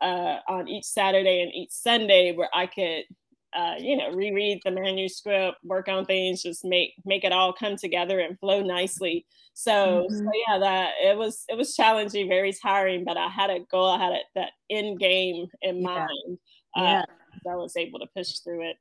uh, 0.00 0.38
on 0.48 0.68
each 0.68 0.84
Saturday 0.84 1.42
and 1.42 1.54
each 1.54 1.70
Sunday 1.70 2.32
where 2.32 2.50
I 2.54 2.66
could 2.66 3.04
uh, 3.52 3.74
you 3.78 3.96
know, 3.96 4.10
reread 4.12 4.60
the 4.64 4.70
manuscript, 4.70 5.58
work 5.64 5.88
on 5.88 6.04
things, 6.04 6.42
just 6.42 6.64
make 6.64 6.94
make 7.04 7.24
it 7.24 7.32
all 7.32 7.52
come 7.52 7.76
together 7.76 8.20
and 8.20 8.38
flow 8.38 8.62
nicely. 8.62 9.26
So, 9.54 10.06
mm-hmm. 10.10 10.16
so 10.16 10.30
yeah, 10.48 10.58
that 10.58 10.90
it 11.02 11.16
was 11.16 11.44
it 11.48 11.56
was 11.56 11.74
challenging, 11.74 12.28
very 12.28 12.52
tiring, 12.52 13.04
but 13.04 13.16
I 13.16 13.28
had 13.28 13.50
a 13.50 13.60
goal, 13.70 13.88
I 13.88 14.02
had 14.02 14.12
a, 14.12 14.18
that 14.36 14.52
end 14.70 15.00
game 15.00 15.46
in 15.62 15.80
yeah. 15.80 15.82
mind. 15.82 16.38
Uh, 16.76 16.82
yeah. 16.82 17.04
I 17.50 17.56
was 17.56 17.76
able 17.76 17.98
to 18.00 18.06
push 18.14 18.38
through 18.38 18.70
it. 18.70 18.76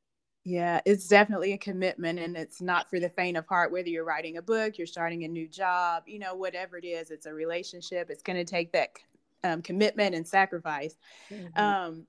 Yeah, 0.46 0.82
it's 0.86 1.08
definitely 1.08 1.54
a 1.54 1.58
commitment 1.58 2.18
and 2.20 2.36
it's 2.38 2.62
not 2.62 2.90
for 2.90 3.00
the 3.00 3.10
faint 3.10 3.38
of 3.38 3.46
heart, 3.46 3.72
whether 3.72 3.90
you're 3.90 4.06
writing 4.06 4.38
a 4.38 4.42
book, 4.42 4.78
you're 4.78 4.88
starting 4.88 5.24
a 5.24 5.28
new 5.28 5.48
job, 5.48 6.04
you 6.08 6.18
know, 6.18 6.34
whatever 6.34 6.78
it 6.78 6.86
is, 6.86 7.12
it's 7.12 7.26
a 7.26 7.34
relationship. 7.34 8.10
It's 8.10 8.24
going 8.24 8.38
to 8.38 8.50
take 8.50 8.72
that 8.72 8.90
um, 9.44 9.62
commitment 9.62 10.16
and 10.16 10.28
sacrifice. 10.28 10.96
Mm-hmm. 11.30 11.60
Um, 11.60 12.08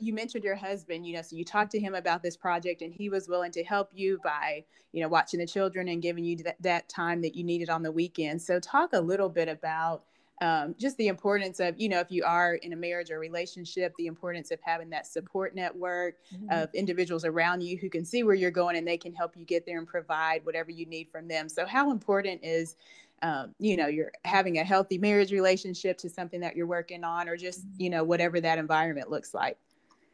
you 0.00 0.12
mentioned 0.12 0.44
your 0.44 0.56
husband, 0.56 1.06
you 1.06 1.14
know, 1.14 1.22
so 1.22 1.36
you 1.36 1.44
talked 1.44 1.70
to 1.72 1.78
him 1.78 1.94
about 1.94 2.22
this 2.22 2.36
project 2.36 2.82
and 2.82 2.92
he 2.92 3.08
was 3.08 3.28
willing 3.28 3.52
to 3.52 3.64
help 3.64 3.90
you 3.94 4.18
by, 4.24 4.64
you 4.92 5.02
know, 5.02 5.08
watching 5.08 5.40
the 5.40 5.46
children 5.46 5.88
and 5.88 6.00
giving 6.02 6.24
you 6.24 6.36
that, 6.38 6.56
that 6.60 6.88
time 6.88 7.20
that 7.22 7.34
you 7.34 7.44
needed 7.44 7.68
on 7.68 7.82
the 7.82 7.92
weekend. 7.92 8.40
So 8.40 8.58
talk 8.58 8.90
a 8.92 9.00
little 9.00 9.28
bit 9.28 9.48
about 9.48 10.04
um, 10.42 10.74
just 10.78 10.98
the 10.98 11.08
importance 11.08 11.60
of 11.60 11.80
you 11.80 11.88
know 11.88 11.98
if 11.98 12.10
you 12.10 12.22
are 12.24 12.56
in 12.56 12.74
a 12.74 12.76
marriage 12.76 13.10
or 13.10 13.18
relationship 13.18 13.94
the 13.96 14.06
importance 14.06 14.50
of 14.50 14.58
having 14.62 14.90
that 14.90 15.06
support 15.06 15.54
network 15.54 16.16
mm-hmm. 16.34 16.50
of 16.50 16.68
individuals 16.74 17.24
around 17.24 17.62
you 17.62 17.78
who 17.78 17.88
can 17.88 18.04
see 18.04 18.22
where 18.22 18.34
you're 18.34 18.50
going 18.50 18.76
and 18.76 18.86
they 18.86 18.98
can 18.98 19.14
help 19.14 19.34
you 19.34 19.46
get 19.46 19.64
there 19.64 19.78
and 19.78 19.86
provide 19.86 20.44
whatever 20.44 20.70
you 20.70 20.84
need 20.84 21.08
from 21.10 21.26
them 21.26 21.48
so 21.48 21.64
how 21.64 21.90
important 21.90 22.44
is 22.44 22.76
um, 23.22 23.54
you 23.58 23.78
know 23.78 23.86
you're 23.86 24.12
having 24.26 24.58
a 24.58 24.64
healthy 24.64 24.98
marriage 24.98 25.32
relationship 25.32 25.96
to 25.96 26.10
something 26.10 26.40
that 26.40 26.54
you're 26.54 26.66
working 26.66 27.02
on 27.02 27.30
or 27.30 27.36
just 27.38 27.64
you 27.78 27.88
know 27.88 28.04
whatever 28.04 28.38
that 28.38 28.58
environment 28.58 29.10
looks 29.10 29.32
like 29.32 29.56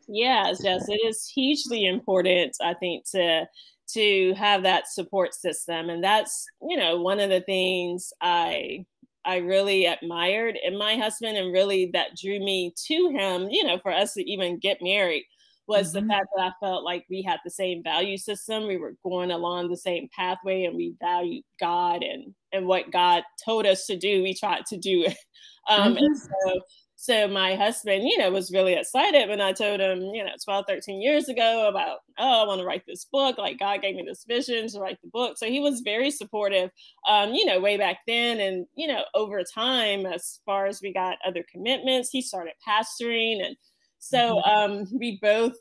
yes 0.08 0.60
yes 0.62 0.88
it 0.88 1.00
is 1.06 1.26
hugely 1.28 1.86
important 1.86 2.54
i 2.62 2.74
think 2.74 3.04
to 3.08 3.44
to 3.88 4.32
have 4.34 4.62
that 4.62 4.88
support 4.88 5.34
system 5.34 5.90
and 5.90 6.02
that's 6.02 6.46
you 6.68 6.76
know 6.76 7.00
one 7.00 7.20
of 7.20 7.30
the 7.30 7.40
things 7.42 8.12
i 8.20 8.84
I 9.24 9.36
really 9.36 9.86
admired 9.86 10.58
in 10.62 10.76
my 10.76 10.96
husband 10.96 11.36
and 11.36 11.52
really 11.52 11.90
that 11.92 12.16
drew 12.16 12.40
me 12.40 12.74
to 12.86 13.10
him, 13.10 13.48
you 13.50 13.64
know, 13.64 13.78
for 13.78 13.92
us 13.92 14.14
to 14.14 14.30
even 14.30 14.58
get 14.58 14.82
married 14.82 15.24
was 15.68 15.94
mm-hmm. 15.94 16.06
the 16.06 16.12
fact 16.12 16.26
that 16.34 16.42
I 16.42 16.52
felt 16.64 16.84
like 16.84 17.06
we 17.08 17.22
had 17.22 17.38
the 17.44 17.50
same 17.50 17.82
value 17.82 18.16
system. 18.16 18.66
We 18.66 18.78
were 18.78 18.94
going 19.04 19.30
along 19.30 19.68
the 19.68 19.76
same 19.76 20.08
pathway 20.14 20.64
and 20.64 20.76
we 20.76 20.94
valued 21.00 21.44
God 21.60 22.02
and 22.02 22.34
and 22.52 22.66
what 22.66 22.90
God 22.90 23.22
told 23.44 23.64
us 23.64 23.86
to 23.86 23.96
do, 23.96 24.22
we 24.22 24.34
tried 24.34 24.66
to 24.66 24.76
do 24.76 25.04
it. 25.04 25.16
Um, 25.68 25.94
mm-hmm. 25.94 26.04
and 26.04 26.18
so 26.18 26.60
so 27.02 27.26
my 27.26 27.56
husband, 27.56 28.04
you 28.04 28.16
know, 28.16 28.30
was 28.30 28.52
really 28.52 28.74
excited 28.74 29.28
when 29.28 29.40
I 29.40 29.52
told 29.52 29.80
him, 29.80 30.02
you 30.14 30.24
know, 30.24 30.30
12, 30.44 30.66
13 30.68 31.02
years 31.02 31.28
ago 31.28 31.66
about, 31.68 31.98
oh, 32.16 32.44
I 32.44 32.46
want 32.46 32.60
to 32.60 32.64
write 32.64 32.84
this 32.86 33.06
book. 33.06 33.38
Like 33.38 33.58
God 33.58 33.82
gave 33.82 33.96
me 33.96 34.04
this 34.06 34.24
vision 34.24 34.68
to 34.68 34.78
write 34.78 34.98
the 35.02 35.08
book. 35.08 35.36
So 35.36 35.46
he 35.46 35.58
was 35.58 35.80
very 35.80 36.12
supportive, 36.12 36.70
um, 37.08 37.34
you 37.34 37.44
know, 37.44 37.58
way 37.58 37.76
back 37.76 38.02
then. 38.06 38.38
And, 38.38 38.66
you 38.76 38.86
know, 38.86 39.02
over 39.16 39.42
time, 39.42 40.06
as 40.06 40.38
far 40.46 40.66
as 40.66 40.80
we 40.80 40.92
got 40.92 41.18
other 41.26 41.44
commitments, 41.50 42.10
he 42.10 42.22
started 42.22 42.52
pastoring. 42.64 43.44
And 43.44 43.56
so 43.98 44.40
mm-hmm. 44.46 44.72
um, 44.72 44.86
we 44.96 45.18
both 45.20 45.56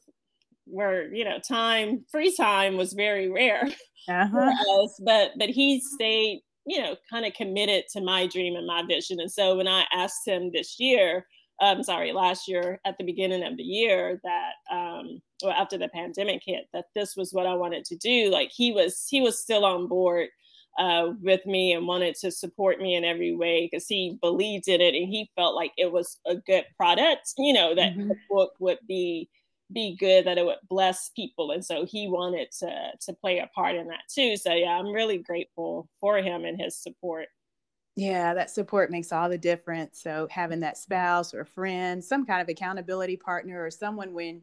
were, 0.68 1.12
you 1.12 1.26
know, 1.26 1.40
time, 1.40 2.06
free 2.12 2.36
time 2.36 2.78
was 2.78 2.94
very 2.94 3.32
rare 3.32 3.68
uh-huh. 4.08 4.28
for 4.30 4.44
us. 4.44 5.02
But, 5.04 5.32
but 5.40 5.50
he 5.50 5.82
stayed 5.82 6.44
you 6.66 6.82
know, 6.82 6.96
kind 7.10 7.26
of 7.26 7.34
committed 7.34 7.86
to 7.92 8.02
my 8.02 8.28
dream 8.28 8.56
and 8.56 8.68
my 8.68 8.84
vision. 8.84 9.20
And 9.20 9.32
so 9.32 9.58
when 9.58 9.68
I 9.68 9.86
asked 9.94 10.28
him 10.28 10.52
this 10.52 10.80
year, 10.80 11.26
I'm 11.60 11.84
sorry, 11.84 12.12
last 12.12 12.48
year 12.48 12.80
at 12.86 12.98
the 12.98 13.04
beginning 13.04 13.44
of 13.44 13.58
the 13.58 13.64
year 13.64 14.20
that, 14.24 14.54
um, 14.76 15.22
well, 15.44 15.54
after 15.54 15.78
the 15.78 15.90
pandemic 15.90 16.42
hit, 16.46 16.66
that 16.74 16.86
this 16.96 17.16
was 17.16 17.34
what 17.34 17.46
I 17.46 17.54
wanted 17.54 17.86
to 17.86 17.96
do. 17.98 18.32
Like 18.32 18.52
he 18.52 18.72
was, 18.72 19.06
he 19.10 19.22
was 19.22 19.40
still 19.40 19.64
on 19.64 19.88
board 19.88 20.30
uh, 20.80 21.10
with 21.22 21.46
me 21.46 21.74
and 21.74 21.88
wanted 21.88 22.16
to 22.16 22.32
support 22.32 22.80
me 22.80 22.96
in 22.96 23.04
every 23.04 23.36
way 23.36 23.68
because 23.70 23.88
he 23.88 24.18
believed 24.22 24.68
in 24.68 24.82
it 24.82 24.96
and 24.96 25.08
he 25.08 25.30
felt 25.36 25.56
like 25.56 25.72
it 25.78 25.92
was 25.92 26.20
a 26.26 26.36
good 26.36 26.66
product. 26.78 27.34
You 27.38 27.54
know 27.54 27.76
that 27.76 27.94
mm-hmm. 27.94 28.10
the 28.10 28.16
book 28.30 28.54
would 28.60 28.80
be 28.88 29.30
be 29.74 29.96
good 29.96 30.26
that 30.26 30.38
it 30.38 30.46
would 30.46 30.58
bless 30.70 31.10
people 31.16 31.52
and 31.52 31.64
so 31.64 31.86
he 31.86 32.08
wanted 32.08 32.52
to 32.52 32.92
to 33.00 33.14
play 33.14 33.40
a 33.40 33.48
part 33.56 33.76
in 33.76 33.88
that 33.88 34.04
too. 34.14 34.36
So 34.38 34.54
yeah 34.54 34.78
i'm 34.78 34.92
really 34.92 35.18
grateful 35.18 35.90
for 36.00 36.18
him 36.18 36.46
and 36.46 36.60
his 36.60 36.78
support. 36.78 37.28
Yeah 37.96 38.34
that 38.34 38.50
support 38.50 38.92
makes 38.92 39.12
all 39.12 39.30
the 39.30 39.38
difference. 39.38 40.02
So 40.02 40.28
having 40.32 40.62
that 40.62 40.78
spouse 40.78 41.34
or 41.34 41.46
friend 41.46 42.04
some 42.04 42.26
kind 42.26 42.42
of 42.42 42.50
accountability 42.50 43.18
partner 43.18 43.64
or 43.64 43.72
someone 43.72 44.14
when 44.14 44.42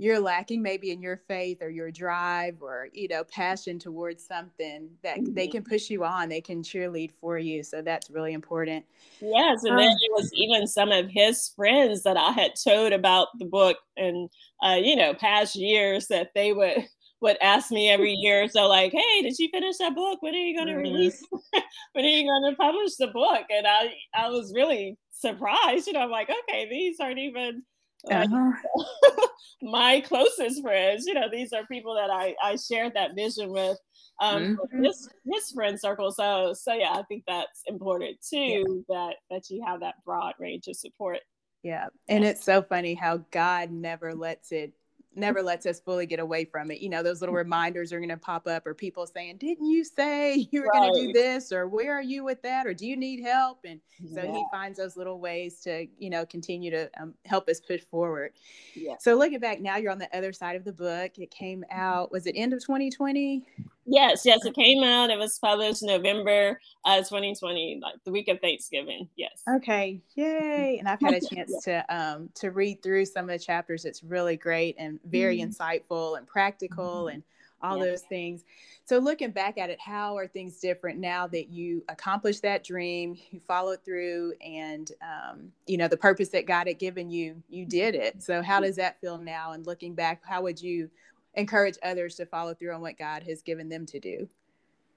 you're 0.00 0.18
lacking 0.18 0.62
maybe 0.62 0.92
in 0.92 1.02
your 1.02 1.18
faith 1.28 1.58
or 1.60 1.68
your 1.68 1.90
drive 1.90 2.62
or 2.62 2.88
you 2.94 3.06
know 3.06 3.22
passion 3.24 3.78
towards 3.78 4.26
something 4.26 4.88
that 5.02 5.18
they 5.34 5.46
mm-hmm. 5.46 5.58
can 5.58 5.62
push 5.62 5.90
you 5.90 6.04
on 6.04 6.28
they 6.28 6.40
can 6.40 6.62
cheerlead 6.62 7.12
for 7.20 7.38
you 7.38 7.62
so 7.62 7.82
that's 7.82 8.08
really 8.08 8.32
important 8.32 8.84
yes 9.20 9.62
and 9.62 9.72
um, 9.72 9.76
then 9.76 9.90
it 9.90 10.12
was 10.12 10.30
even 10.32 10.66
some 10.66 10.90
of 10.90 11.08
his 11.10 11.52
friends 11.54 12.02
that 12.02 12.16
i 12.16 12.32
had 12.32 12.52
told 12.64 12.92
about 12.92 13.28
the 13.38 13.44
book 13.44 13.76
and 13.98 14.30
uh, 14.62 14.78
you 14.80 14.96
know 14.96 15.12
past 15.12 15.54
years 15.54 16.06
that 16.06 16.30
they 16.34 16.52
would 16.54 16.86
would 17.20 17.36
ask 17.42 17.70
me 17.70 17.90
every 17.90 18.14
year 18.14 18.48
so 18.48 18.66
like 18.66 18.92
hey 18.92 19.22
did 19.22 19.38
you 19.38 19.50
finish 19.50 19.76
that 19.76 19.94
book 19.94 20.22
when 20.22 20.34
are 20.34 20.38
you 20.38 20.56
going 20.56 20.66
to 20.66 20.72
mm-hmm. 20.72 20.94
release 20.94 21.22
when 21.92 22.06
are 22.06 22.08
you 22.08 22.24
going 22.24 22.50
to 22.50 22.56
publish 22.56 22.96
the 22.98 23.08
book 23.08 23.44
and 23.50 23.66
i 23.66 23.92
i 24.14 24.30
was 24.30 24.54
really 24.54 24.96
surprised 25.10 25.86
you 25.86 25.92
know 25.92 26.00
i'm 26.00 26.10
like 26.10 26.30
okay 26.30 26.66
these 26.70 26.98
aren't 27.00 27.18
even 27.18 27.62
uh-huh. 28.10 29.26
my 29.62 30.00
closest 30.00 30.62
friends. 30.62 31.06
You 31.06 31.14
know, 31.14 31.28
these 31.30 31.52
are 31.52 31.66
people 31.66 31.94
that 31.94 32.10
I 32.10 32.34
I 32.42 32.56
shared 32.56 32.94
that 32.94 33.14
vision 33.14 33.50
with. 33.50 33.78
Um, 34.20 34.58
mm-hmm. 34.58 34.84
his 34.84 35.08
his 35.24 35.50
friend 35.50 35.80
circle. 35.80 36.12
So 36.12 36.54
so 36.54 36.74
yeah, 36.74 36.92
I 36.92 37.02
think 37.02 37.24
that's 37.26 37.62
important 37.66 38.18
too. 38.28 38.84
Yeah. 38.88 38.94
That 38.96 39.16
that 39.30 39.50
you 39.50 39.64
have 39.66 39.80
that 39.80 39.96
broad 40.04 40.34
range 40.38 40.66
of 40.68 40.76
support. 40.76 41.20
Yeah, 41.62 41.88
and 42.08 42.24
it's 42.24 42.42
so 42.42 42.62
funny 42.62 42.94
how 42.94 43.18
God 43.30 43.70
never 43.70 44.14
lets 44.14 44.50
it 44.50 44.72
never 45.14 45.42
lets 45.42 45.66
us 45.66 45.80
fully 45.80 46.06
get 46.06 46.20
away 46.20 46.44
from 46.44 46.70
it. 46.70 46.80
You 46.80 46.88
know, 46.88 47.02
those 47.02 47.20
little 47.20 47.34
reminders 47.34 47.92
are 47.92 47.98
going 47.98 48.10
to 48.10 48.16
pop 48.16 48.46
up, 48.46 48.66
or 48.66 48.74
people 48.74 49.06
saying, 49.06 49.38
"Didn't 49.38 49.66
you 49.66 49.84
say 49.84 50.48
you 50.50 50.62
were 50.62 50.68
right. 50.68 50.90
going 50.90 50.94
to 50.94 51.06
do 51.06 51.12
this?" 51.12 51.52
or 51.52 51.68
"Where 51.68 51.92
are 51.92 52.02
you 52.02 52.24
with 52.24 52.42
that?" 52.42 52.66
or 52.66 52.74
"Do 52.74 52.86
you 52.86 52.96
need 52.96 53.22
help?" 53.22 53.60
And 53.64 53.80
so 54.14 54.22
yeah. 54.22 54.32
he 54.32 54.44
finds 54.50 54.78
those 54.78 54.96
little 54.96 55.20
ways 55.20 55.60
to, 55.60 55.86
you 55.98 56.10
know, 56.10 56.24
continue 56.26 56.70
to 56.70 56.90
um, 57.00 57.14
help 57.24 57.48
us 57.48 57.60
push 57.60 57.82
forward. 57.90 58.32
Yeah. 58.74 58.94
So 58.98 59.14
looking 59.14 59.40
back 59.40 59.60
now, 59.60 59.76
you're 59.76 59.92
on 59.92 59.98
the 59.98 60.16
other 60.16 60.32
side 60.32 60.56
of 60.56 60.64
the 60.64 60.72
book. 60.72 61.18
It 61.18 61.30
came 61.30 61.64
out. 61.70 62.12
Was 62.12 62.26
it 62.26 62.32
end 62.36 62.52
of 62.52 62.60
2020? 62.60 63.44
Yes, 63.90 64.22
yes, 64.24 64.44
it 64.44 64.54
came 64.54 64.84
out. 64.84 65.10
It 65.10 65.18
was 65.18 65.36
published 65.40 65.82
November 65.82 66.60
uh, 66.84 66.98
2020, 66.98 67.80
like 67.82 67.96
the 68.04 68.12
week 68.12 68.28
of 68.28 68.40
Thanksgiving. 68.40 69.08
Yes. 69.16 69.42
Okay, 69.48 70.00
yay! 70.14 70.76
And 70.78 70.88
I've 70.88 71.00
had 71.00 71.14
a 71.14 71.20
chance 71.34 71.52
yeah. 71.66 71.82
to 71.82 71.96
um 71.96 72.30
to 72.36 72.52
read 72.52 72.82
through 72.84 73.06
some 73.06 73.24
of 73.24 73.36
the 73.36 73.44
chapters. 73.44 73.84
It's 73.84 74.04
really 74.04 74.36
great 74.36 74.76
and 74.78 75.00
very 75.04 75.40
mm-hmm. 75.40 75.50
insightful 75.50 76.18
and 76.18 76.26
practical 76.26 77.06
mm-hmm. 77.06 77.14
and 77.14 77.22
all 77.62 77.78
yeah. 77.78 77.86
those 77.86 78.02
things. 78.02 78.44
So 78.84 78.98
looking 78.98 79.30
back 79.32 79.58
at 79.58 79.70
it, 79.70 79.78
how 79.80 80.16
are 80.16 80.26
things 80.26 80.58
different 80.58 80.98
now 80.98 81.26
that 81.28 81.48
you 81.48 81.84
accomplished 81.88 82.42
that 82.42 82.64
dream, 82.64 83.16
you 83.30 83.40
followed 83.46 83.84
through, 83.84 84.34
and 84.40 84.90
um, 85.02 85.52
you 85.66 85.78
know 85.78 85.88
the 85.88 85.96
purpose 85.96 86.28
that 86.30 86.46
God 86.46 86.68
had 86.68 86.78
given 86.78 87.10
you, 87.10 87.42
you 87.48 87.66
did 87.66 87.96
it. 87.96 88.22
So 88.22 88.40
how 88.40 88.60
does 88.60 88.76
that 88.76 89.00
feel 89.00 89.18
now? 89.18 89.52
And 89.52 89.66
looking 89.66 89.94
back, 89.94 90.22
how 90.24 90.42
would 90.42 90.62
you 90.62 90.90
encourage 91.34 91.76
others 91.82 92.16
to 92.16 92.26
follow 92.26 92.54
through 92.54 92.74
on 92.74 92.80
what 92.80 92.98
God 92.98 93.22
has 93.24 93.42
given 93.42 93.68
them 93.68 93.86
to 93.86 94.00
do. 94.00 94.28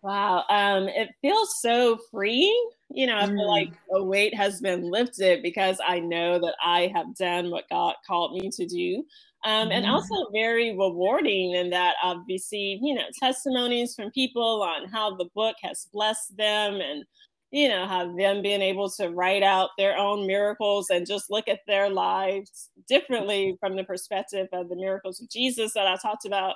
Wow. 0.01 0.43
Um, 0.49 0.89
it 0.89 1.11
feels 1.21 1.61
so 1.61 1.97
freeing. 2.11 2.69
You 2.89 3.07
know, 3.07 3.17
I 3.17 3.25
feel 3.25 3.49
like 3.49 3.69
mm. 3.69 3.99
a 3.99 4.03
weight 4.03 4.35
has 4.35 4.59
been 4.59 4.91
lifted 4.91 5.41
because 5.41 5.79
I 5.85 5.99
know 5.99 6.39
that 6.39 6.55
I 6.63 6.91
have 6.93 7.15
done 7.15 7.49
what 7.49 7.69
God 7.69 7.95
called 8.05 8.33
me 8.33 8.49
to 8.49 8.65
do. 8.65 9.05
Um, 9.45 9.71
and 9.71 9.85
mm-hmm. 9.85 9.93
also 9.93 10.29
very 10.31 10.71
rewarding 10.71 11.53
in 11.53 11.69
that 11.71 11.95
I've 12.01 12.25
received, 12.29 12.81
you 12.83 12.95
know, 12.95 13.03
testimonies 13.19 13.93
from 13.93 14.11
people 14.11 14.61
on 14.61 14.87
how 14.89 15.15
the 15.15 15.29
book 15.35 15.55
has 15.63 15.87
blessed 15.91 16.37
them 16.37 16.75
and 16.75 17.03
you 17.53 17.69
know, 17.69 17.85
how 17.85 18.11
them 18.15 18.41
being 18.41 18.63
able 18.63 18.89
to 18.89 19.09
write 19.09 19.43
out 19.43 19.69
their 19.77 19.95
own 19.95 20.25
miracles 20.25 20.89
and 20.89 21.05
just 21.05 21.29
look 21.29 21.47
at 21.47 21.59
their 21.67 21.87
lives 21.87 22.71
differently 22.89 23.55
from 23.59 23.75
the 23.75 23.83
perspective 23.83 24.47
of 24.51 24.69
the 24.69 24.75
miracles 24.75 25.21
of 25.21 25.29
Jesus 25.29 25.71
that 25.75 25.85
I 25.85 25.95
talked 25.97 26.25
about 26.25 26.55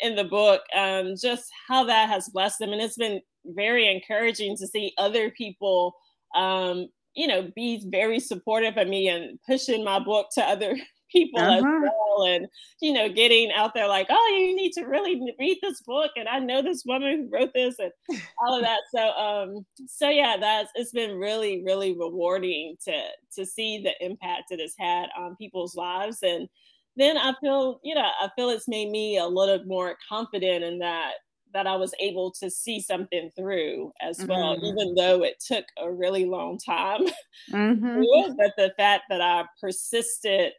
in 0.00 0.16
the 0.16 0.24
book, 0.24 0.60
um, 0.76 1.14
just 1.18 1.46
how 1.66 1.84
that 1.84 2.10
has 2.10 2.28
blessed 2.28 2.58
them. 2.58 2.74
And 2.74 2.82
it's 2.82 2.98
been 2.98 3.22
very 3.46 3.90
encouraging 3.90 4.54
to 4.58 4.66
see 4.66 4.92
other 4.98 5.30
people, 5.30 5.94
um, 6.34 6.88
you 7.14 7.26
know, 7.26 7.50
be 7.56 7.82
very 7.86 8.20
supportive 8.20 8.76
of 8.76 8.86
me 8.86 9.08
and 9.08 9.38
pushing 9.48 9.82
my 9.82 9.98
book 9.98 10.26
to 10.34 10.44
other 10.44 10.76
people 11.14 11.40
uh-huh. 11.40 11.56
as 11.56 11.62
well 11.62 12.26
and 12.26 12.46
you 12.80 12.92
know 12.92 13.08
getting 13.08 13.50
out 13.52 13.72
there 13.72 13.88
like 13.88 14.06
oh 14.10 14.36
you 14.36 14.54
need 14.54 14.72
to 14.72 14.84
really 14.84 15.20
read 15.38 15.58
this 15.62 15.80
book 15.82 16.10
and 16.16 16.28
i 16.28 16.38
know 16.38 16.60
this 16.60 16.82
woman 16.84 17.28
who 17.30 17.36
wrote 17.36 17.50
this 17.54 17.76
and 17.78 17.92
all 18.40 18.56
of 18.56 18.62
that 18.62 18.80
so 18.94 19.10
um 19.12 19.64
so 19.86 20.10
yeah 20.10 20.36
that's 20.38 20.70
it's 20.74 20.92
been 20.92 21.16
really 21.16 21.62
really 21.64 21.96
rewarding 21.96 22.76
to 22.84 22.92
to 23.32 23.46
see 23.46 23.80
the 23.82 23.92
impact 24.04 24.50
it 24.50 24.60
has 24.60 24.74
had 24.78 25.08
on 25.16 25.36
people's 25.36 25.76
lives 25.76 26.18
and 26.22 26.48
then 26.96 27.16
i 27.16 27.32
feel 27.40 27.80
you 27.84 27.94
know 27.94 28.08
i 28.20 28.28
feel 28.36 28.50
it's 28.50 28.68
made 28.68 28.90
me 28.90 29.18
a 29.18 29.26
little 29.26 29.64
more 29.64 29.96
confident 30.08 30.64
in 30.64 30.78
that 30.80 31.12
that 31.54 31.66
I 31.68 31.76
was 31.76 31.94
able 32.00 32.32
to 32.32 32.50
see 32.50 32.80
something 32.80 33.30
through 33.34 33.92
as 34.02 34.18
mm-hmm. 34.18 34.28
well, 34.28 34.56
even 34.62 34.94
though 34.96 35.22
it 35.22 35.42
took 35.46 35.64
a 35.78 35.90
really 35.90 36.26
long 36.26 36.58
time. 36.58 37.06
Mm-hmm. 37.52 38.36
but 38.36 38.52
the 38.56 38.72
fact 38.78 39.04
that 39.10 39.20
I 39.20 39.44
persisted 39.60 40.52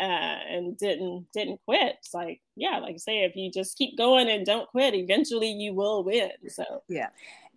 uh, 0.00 0.04
and 0.04 0.76
didn't 0.76 1.26
didn't 1.32 1.60
quit. 1.64 1.96
It's 1.98 2.14
like, 2.14 2.40
yeah, 2.56 2.78
like 2.78 2.94
I 2.94 2.98
say, 2.98 3.24
if 3.24 3.36
you 3.36 3.50
just 3.50 3.78
keep 3.78 3.96
going 3.96 4.28
and 4.28 4.46
don't 4.46 4.68
quit, 4.68 4.94
eventually 4.94 5.50
you 5.52 5.74
will 5.74 6.04
win. 6.04 6.30
So 6.48 6.82
yeah. 6.88 7.08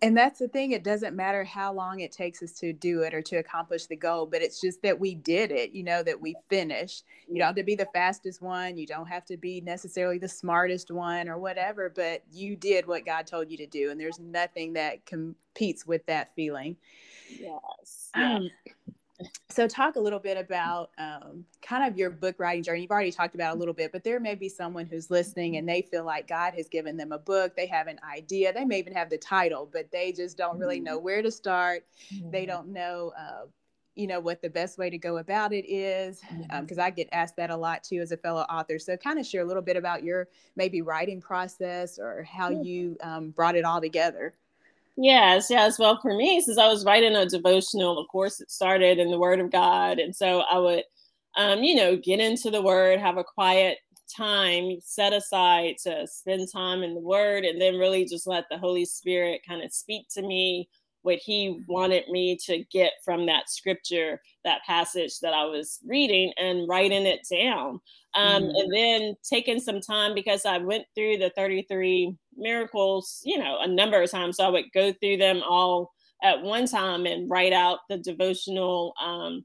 And 0.02 0.14
that's 0.14 0.40
the 0.40 0.48
thing, 0.48 0.72
it 0.72 0.84
doesn't 0.84 1.16
matter 1.16 1.42
how 1.42 1.72
long 1.72 2.00
it 2.00 2.12
takes 2.12 2.42
us 2.42 2.52
to 2.58 2.74
do 2.74 3.00
it 3.00 3.14
or 3.14 3.22
to 3.22 3.36
accomplish 3.36 3.86
the 3.86 3.96
goal, 3.96 4.26
but 4.26 4.42
it's 4.42 4.60
just 4.60 4.82
that 4.82 5.00
we 5.00 5.14
did 5.14 5.50
it, 5.50 5.70
you 5.72 5.82
know, 5.82 6.02
that 6.02 6.20
we 6.20 6.34
finished. 6.50 7.04
You 7.26 7.38
don't 7.38 7.46
have 7.46 7.56
to 7.56 7.62
be 7.62 7.76
the 7.76 7.88
fastest 7.94 8.42
one, 8.42 8.76
you 8.76 8.86
don't 8.86 9.06
have 9.06 9.24
to 9.24 9.38
be 9.38 9.62
necessarily 9.62 10.18
the 10.18 10.28
smartest 10.28 10.90
one 10.90 11.30
or 11.30 11.38
whatever, 11.38 11.90
but 11.96 12.22
you 12.30 12.56
did 12.56 12.86
what 12.86 13.06
God 13.06 13.26
told 13.26 13.50
you 13.50 13.56
to 13.56 13.66
do. 13.66 13.90
And 13.90 13.98
there's 13.98 14.18
nothing 14.18 14.74
that 14.74 15.06
competes 15.06 15.86
with 15.86 16.04
that 16.04 16.34
feeling. 16.36 16.76
Yes. 17.30 18.10
Um, 18.12 18.50
so 19.48 19.66
talk 19.66 19.96
a 19.96 20.00
little 20.00 20.18
bit 20.18 20.36
about 20.36 20.90
um, 20.98 21.44
kind 21.62 21.90
of 21.90 21.98
your 21.98 22.10
book 22.10 22.36
writing 22.38 22.62
journey. 22.62 22.82
You've 22.82 22.90
already 22.90 23.12
talked 23.12 23.34
about 23.34 23.56
a 23.56 23.58
little 23.58 23.74
bit 23.74 23.92
but 23.92 24.04
there 24.04 24.20
may 24.20 24.34
be 24.34 24.48
someone 24.48 24.86
who's 24.86 25.10
listening 25.10 25.56
and 25.56 25.68
they 25.68 25.82
feel 25.82 26.04
like 26.04 26.28
god 26.28 26.54
has 26.54 26.68
given 26.68 26.96
them 26.96 27.12
a 27.12 27.18
book 27.18 27.56
they 27.56 27.66
have 27.66 27.86
an 27.86 27.98
idea 28.10 28.52
they 28.52 28.64
may 28.64 28.78
even 28.78 28.92
have 28.92 29.10
the 29.10 29.18
title 29.18 29.68
but 29.72 29.90
they 29.90 30.12
just 30.12 30.36
don't 30.36 30.58
really 30.58 30.80
know 30.80 30.98
where 30.98 31.22
to 31.22 31.30
start. 31.30 31.84
Mm-hmm. 32.12 32.30
they 32.30 32.46
don't 32.46 32.68
know 32.68 33.12
uh, 33.18 33.46
you 33.96 34.06
know 34.06 34.20
what 34.20 34.42
the 34.42 34.50
best 34.50 34.78
way 34.78 34.90
to 34.90 34.98
go 34.98 35.16
about 35.16 35.52
it 35.52 35.64
is 35.68 36.20
because 36.60 36.78
um, 36.78 36.84
i 36.84 36.90
get 36.90 37.08
asked 37.12 37.36
that 37.36 37.50
a 37.50 37.56
lot 37.56 37.82
too 37.82 38.00
as 38.00 38.12
a 38.12 38.16
fellow 38.16 38.42
author. 38.42 38.78
So 38.78 38.96
kind 38.96 39.18
of 39.18 39.26
share 39.26 39.40
a 39.40 39.44
little 39.44 39.62
bit 39.62 39.76
about 39.76 40.04
your 40.04 40.28
maybe 40.54 40.82
writing 40.82 41.20
process 41.20 41.98
or 41.98 42.22
how 42.22 42.50
you 42.50 42.96
um, 43.02 43.30
brought 43.30 43.56
it 43.56 43.64
all 43.64 43.80
together 43.80 44.34
Yes, 44.96 45.48
yes. 45.50 45.78
Well, 45.78 45.98
for 46.00 46.14
me, 46.16 46.40
since 46.40 46.56
I 46.58 46.68
was 46.68 46.84
writing 46.84 47.14
a 47.16 47.26
devotional, 47.26 47.98
of 47.98 48.08
course, 48.08 48.40
it 48.40 48.50
started 48.50 48.98
in 48.98 49.10
the 49.10 49.18
Word 49.18 49.40
of 49.40 49.50
God. 49.52 49.98
And 49.98 50.14
so 50.16 50.40
I 50.40 50.58
would, 50.58 50.84
um, 51.36 51.62
you 51.62 51.74
know, 51.74 51.96
get 51.96 52.18
into 52.18 52.50
the 52.50 52.62
Word, 52.62 52.98
have 52.98 53.18
a 53.18 53.24
quiet 53.24 53.78
time 54.16 54.78
set 54.82 55.12
aside 55.12 55.76
to 55.82 56.06
spend 56.06 56.48
time 56.50 56.82
in 56.82 56.94
the 56.94 57.00
Word, 57.00 57.44
and 57.44 57.60
then 57.60 57.76
really 57.76 58.06
just 58.06 58.26
let 58.26 58.44
the 58.50 58.56
Holy 58.58 58.86
Spirit 58.86 59.42
kind 59.46 59.62
of 59.62 59.72
speak 59.72 60.06
to 60.14 60.22
me 60.22 60.68
what 61.02 61.18
He 61.18 61.60
wanted 61.68 62.08
me 62.08 62.36
to 62.46 62.64
get 62.72 62.92
from 63.04 63.26
that 63.26 63.50
scripture, 63.50 64.20
that 64.44 64.62
passage 64.66 65.20
that 65.20 65.34
I 65.34 65.44
was 65.44 65.78
reading, 65.86 66.32
and 66.38 66.66
writing 66.68 67.04
it 67.06 67.20
down. 67.30 67.80
Um, 68.14 68.44
mm-hmm. 68.44 68.56
And 68.56 68.72
then 68.72 69.14
taking 69.28 69.60
some 69.60 69.80
time 69.80 70.14
because 70.14 70.46
I 70.46 70.56
went 70.56 70.86
through 70.94 71.18
the 71.18 71.30
33 71.36 72.16
miracles, 72.36 73.20
you 73.24 73.38
know, 73.38 73.58
a 73.60 73.68
number 73.68 74.00
of 74.00 74.10
times. 74.10 74.36
So 74.36 74.44
I 74.44 74.48
would 74.48 74.72
go 74.74 74.92
through 74.92 75.18
them 75.18 75.42
all 75.48 75.92
at 76.22 76.42
one 76.42 76.66
time 76.66 77.06
and 77.06 77.30
write 77.30 77.52
out 77.52 77.80
the 77.88 77.98
devotional 77.98 78.94
um, 79.02 79.44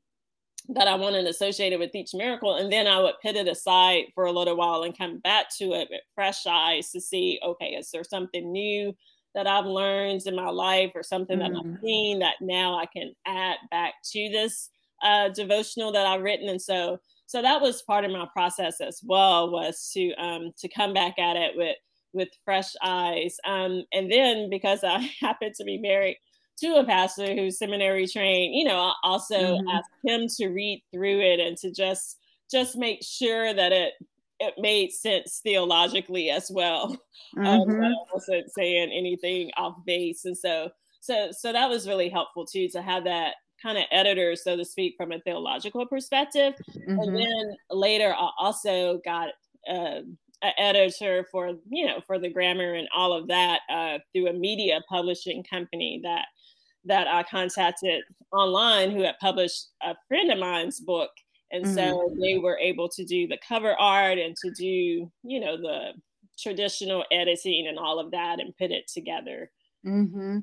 that 0.70 0.88
I 0.88 0.96
wanted 0.96 1.26
associated 1.26 1.80
with 1.80 1.94
each 1.96 2.14
miracle. 2.14 2.56
And 2.56 2.72
then 2.72 2.88
I 2.88 3.00
would 3.00 3.16
put 3.22 3.36
it 3.36 3.48
aside 3.48 4.06
for 4.14 4.26
a 4.26 4.32
little 4.32 4.56
while 4.56 4.84
and 4.84 4.98
come 4.98 5.20
back 5.20 5.48
to 5.58 5.74
it 5.74 5.88
with 5.90 6.02
fresh 6.16 6.46
eyes 6.46 6.92
to 6.92 7.02
see, 7.02 7.40
okay, 7.44 7.72
is 7.72 7.90
there 7.92 8.04
something 8.04 8.52
new 8.52 8.96
that 9.34 9.48
I've 9.48 9.66
learned 9.66 10.22
in 10.26 10.36
my 10.36 10.50
life 10.50 10.92
or 10.94 11.04
something 11.04 11.40
mm-hmm. 11.40 11.54
that 11.54 11.60
I've 11.60 11.66
mm-hmm. 11.66 11.86
seen 11.86 12.20
that 12.20 12.36
now 12.42 12.78
I 12.78 12.86
can 12.86 13.14
add 13.26 13.58
back 13.70 13.96
to 14.12 14.30
this 14.30 14.70
uh, 15.04 15.30
devotional 15.30 15.92
that 15.94 16.06
I've 16.06 16.22
written. 16.22 16.50
And 16.50 16.62
so, 16.62 17.00
so 17.26 17.42
that 17.42 17.62
was 17.62 17.82
part 17.84 18.06
of 18.06 18.12
my 18.12 18.28
process 18.34 18.82
as 18.82 19.02
well 19.04 19.52
was 19.52 19.90
to 19.94 20.14
um, 20.16 20.52
to 20.60 20.68
come 20.68 20.94
back 20.94 21.18
at 21.18 21.38
it 21.38 21.54
with 21.56 21.78
with 22.14 22.30
fresh 22.44 22.74
eyes. 22.84 23.38
Um, 23.46 23.84
and 23.94 24.12
then 24.12 24.50
because 24.50 24.84
I 24.84 25.00
happened 25.20 25.56
to 25.56 25.64
be 25.64 25.78
married 25.78 26.18
to 26.60 26.76
a 26.76 26.86
pastor 26.86 27.34
who's 27.34 27.58
seminary 27.58 28.08
trained, 28.08 28.56
you 28.56 28.66
know, 28.66 28.78
I 28.78 28.94
also 29.04 29.36
mm-hmm. 29.36 29.68
asked 29.70 29.90
him 30.04 30.28
to 30.38 30.50
read 30.50 30.84
through 30.94 31.22
it 31.22 31.40
and 31.40 31.58
to 31.58 31.72
just 31.72 32.18
just 32.50 32.76
make 32.76 33.02
sure 33.02 33.54
that 33.54 33.72
it 33.72 33.94
it 34.40 34.56
made 34.58 34.92
sense 34.92 35.40
theologically 35.44 36.32
as 36.32 36.50
well. 36.52 36.98
Um, 37.38 37.46
mm-hmm. 37.46 37.72
Um, 37.72 37.84
I 37.84 37.94
wasn't 38.14 38.52
saying 38.52 38.92
anything 38.92 39.52
off 39.56 39.78
base, 39.86 40.26
and 40.26 40.38
so 40.38 40.70
so 41.00 41.30
so 41.32 41.54
that 41.54 41.70
was 41.70 41.88
really 41.88 42.10
helpful 42.10 42.46
too 42.46 42.68
to 42.70 42.82
have 42.82 43.06
that 43.06 43.36
kind 43.62 43.78
of 43.78 43.86
editor, 43.92 44.36
so 44.36 44.58
to 44.58 44.66
speak, 44.66 44.96
from 44.98 45.12
a 45.12 45.20
theological 45.20 45.86
perspective. 45.86 46.54
Mm-hmm. 46.76 47.00
And 47.00 47.16
then 47.16 47.56
later, 47.70 48.14
I 48.14 48.30
also 48.40 49.00
got 49.06 49.30
uh, 49.70 50.02
an 50.42 50.54
editor 50.58 51.26
for 51.32 51.54
you 51.70 51.86
know 51.86 52.02
for 52.06 52.18
the 52.18 52.30
grammar 52.30 52.74
and 52.74 52.88
all 52.96 53.14
of 53.14 53.28
that 53.28 53.62
uh, 53.70 54.00
through 54.12 54.28
a 54.28 54.34
media 54.34 54.82
publishing 54.90 55.44
company 55.44 56.02
that 56.04 56.26
that 56.86 57.08
I 57.08 57.24
contacted 57.24 58.04
online 58.34 58.92
who 58.92 59.04
had 59.04 59.20
published 59.20 59.68
a 59.84 59.96
friend 60.08 60.32
of 60.32 60.40
mine's 60.40 60.80
book. 60.80 61.12
And 61.52 61.66
mm-hmm. 61.66 61.76
so 61.76 62.16
they 62.20 62.38
were 62.38 62.58
able 62.58 62.90
to 62.90 63.06
do 63.06 63.28
the 63.28 63.38
cover 63.48 63.76
art 63.80 64.18
and 64.18 64.36
to 64.38 64.52
do, 64.52 65.12
you 65.24 65.40
know, 65.40 65.58
the 65.58 65.92
traditional 66.40 67.04
editing 67.12 67.68
and 67.68 67.78
all 67.78 68.00
of 68.00 68.12
that 68.12 68.40
and 68.40 68.58
put 68.58 68.72
it 68.72 68.88
together. 68.92 69.52
Mm-hmm. 69.86 70.40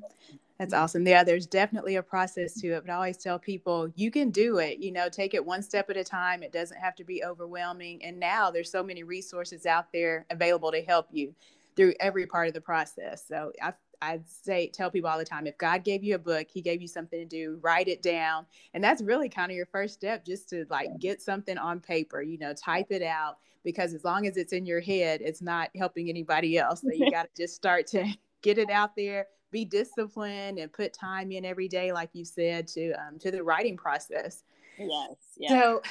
That's 0.59 0.73
awesome. 0.73 1.07
Yeah, 1.07 1.23
there's 1.23 1.47
definitely 1.47 1.95
a 1.95 2.03
process 2.03 2.59
to 2.59 2.67
it, 2.73 2.85
but 2.85 2.91
I 2.91 2.95
always 2.95 3.17
tell 3.17 3.39
people 3.39 3.89
you 3.95 4.11
can 4.11 4.29
do 4.29 4.57
it. 4.57 4.79
You 4.79 4.91
know, 4.91 5.07
take 5.07 5.33
it 5.33 5.45
one 5.45 5.63
step 5.63 5.89
at 5.89 5.95
a 5.95 6.03
time. 6.03 6.43
It 6.43 6.51
doesn't 6.51 6.77
have 6.77 6.95
to 6.95 7.05
be 7.05 7.23
overwhelming. 7.23 8.03
And 8.03 8.19
now 8.19 8.51
there's 8.51 8.69
so 8.69 8.83
many 8.83 9.03
resources 9.03 9.65
out 9.65 9.93
there 9.93 10.25
available 10.29 10.71
to 10.73 10.81
help 10.81 11.07
you 11.11 11.33
through 11.77 11.93
every 12.01 12.25
part 12.25 12.49
of 12.49 12.53
the 12.53 12.61
process. 12.61 13.25
So 13.25 13.53
I 13.61 13.73
I 14.01 14.19
say 14.25 14.67
tell 14.67 14.91
people 14.91 15.09
all 15.09 15.17
the 15.17 15.25
time 15.25 15.47
if 15.47 15.57
God 15.57 15.83
gave 15.85 16.03
you 16.03 16.15
a 16.15 16.19
book, 16.19 16.47
he 16.49 16.61
gave 16.61 16.81
you 16.81 16.87
something 16.87 17.19
to 17.19 17.25
do, 17.25 17.59
write 17.61 17.87
it 17.87 18.01
down. 18.01 18.45
And 18.73 18.83
that's 18.83 19.01
really 19.01 19.29
kind 19.29 19.51
of 19.51 19.55
your 19.57 19.65
first 19.65 19.93
step 19.93 20.25
just 20.25 20.49
to 20.49 20.65
like 20.69 20.89
get 20.99 21.21
something 21.21 21.57
on 21.57 21.79
paper, 21.79 22.21
you 22.21 22.37
know, 22.37 22.53
type 22.53 22.87
it 22.91 23.01
out 23.01 23.37
because 23.63 23.93
as 23.93 24.03
long 24.03 24.25
as 24.25 24.35
it's 24.37 24.53
in 24.53 24.65
your 24.65 24.79
head, 24.81 25.21
it's 25.21 25.41
not 25.41 25.69
helping 25.75 26.09
anybody 26.09 26.57
else. 26.57 26.81
So 26.81 26.91
you 26.93 27.11
got 27.11 27.23
to 27.23 27.43
just 27.43 27.55
start 27.55 27.87
to 27.87 28.05
get 28.41 28.57
it 28.57 28.69
out 28.69 28.95
there 28.95 29.27
be 29.51 29.65
disciplined 29.65 30.59
and 30.59 30.71
put 30.71 30.93
time 30.93 31.31
in 31.31 31.45
every 31.45 31.67
day, 31.67 31.91
like 31.91 32.09
you 32.13 32.25
said, 32.25 32.67
to 32.69 32.91
um, 32.93 33.19
to 33.19 33.31
the 33.31 33.43
writing 33.43 33.77
process. 33.77 34.43
Yes. 34.77 35.15
yes. 35.37 35.51
So, 35.51 35.81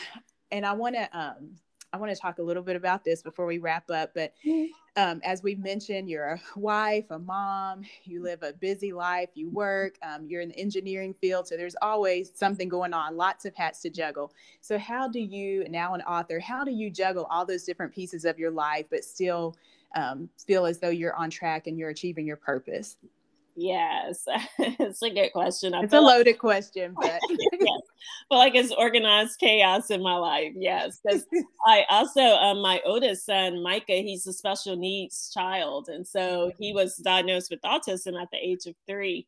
and 0.50 0.64
I 0.64 0.72
want 0.72 0.94
to 0.94 1.18
um, 1.18 1.56
I 1.92 1.96
want 1.96 2.14
to 2.14 2.20
talk 2.20 2.38
a 2.38 2.42
little 2.42 2.62
bit 2.62 2.76
about 2.76 3.04
this 3.04 3.22
before 3.22 3.46
we 3.46 3.58
wrap 3.58 3.90
up. 3.90 4.12
But 4.14 4.34
um, 4.96 5.20
as 5.24 5.42
we've 5.42 5.58
mentioned, 5.58 6.10
you're 6.10 6.26
a 6.26 6.40
wife, 6.56 7.06
a 7.10 7.18
mom, 7.18 7.82
you 8.04 8.22
live 8.22 8.42
a 8.42 8.52
busy 8.52 8.92
life, 8.92 9.30
you 9.34 9.48
work, 9.48 9.96
um, 10.02 10.26
you're 10.26 10.42
in 10.42 10.50
the 10.50 10.58
engineering 10.58 11.14
field. 11.20 11.48
So 11.48 11.56
there's 11.56 11.76
always 11.80 12.30
something 12.34 12.68
going 12.68 12.92
on, 12.92 13.16
lots 13.16 13.44
of 13.44 13.54
hats 13.54 13.80
to 13.82 13.90
juggle. 13.90 14.32
So, 14.60 14.78
how 14.78 15.08
do 15.08 15.20
you, 15.20 15.66
now 15.68 15.94
an 15.94 16.02
author, 16.02 16.40
how 16.40 16.64
do 16.64 16.72
you 16.72 16.90
juggle 16.90 17.26
all 17.30 17.46
those 17.46 17.64
different 17.64 17.94
pieces 17.94 18.24
of 18.24 18.38
your 18.38 18.50
life, 18.50 18.86
but 18.90 19.04
still 19.04 19.56
um, 19.94 20.28
feel 20.46 20.66
as 20.66 20.78
though 20.78 20.90
you're 20.90 21.16
on 21.16 21.30
track 21.30 21.66
and 21.66 21.78
you're 21.78 21.90
achieving 21.90 22.26
your 22.26 22.36
purpose? 22.36 22.96
Yes, 23.60 24.24
it's 24.58 25.02
a 25.02 25.10
good 25.10 25.32
question. 25.32 25.74
I 25.74 25.82
it's 25.82 25.92
a 25.92 26.00
loaded 26.00 26.26
like, 26.34 26.38
question, 26.38 26.94
but 27.00 27.18
yes. 27.28 27.80
but 28.30 28.36
like 28.36 28.54
it's 28.54 28.72
organized 28.72 29.40
chaos 29.40 29.90
in 29.90 30.00
my 30.00 30.14
life. 30.14 30.52
Yes, 30.54 31.00
I 31.66 31.84
also 31.90 32.20
um, 32.20 32.62
my 32.62 32.80
oldest 32.86 33.26
son 33.26 33.60
Micah, 33.60 33.94
he's 33.94 34.28
a 34.28 34.32
special 34.32 34.76
needs 34.76 35.32
child, 35.34 35.88
and 35.88 36.06
so 36.06 36.52
he 36.56 36.72
was 36.72 36.98
diagnosed 36.98 37.50
with 37.50 37.60
autism 37.62 38.20
at 38.20 38.30
the 38.30 38.38
age 38.40 38.66
of 38.66 38.76
3 38.86 39.26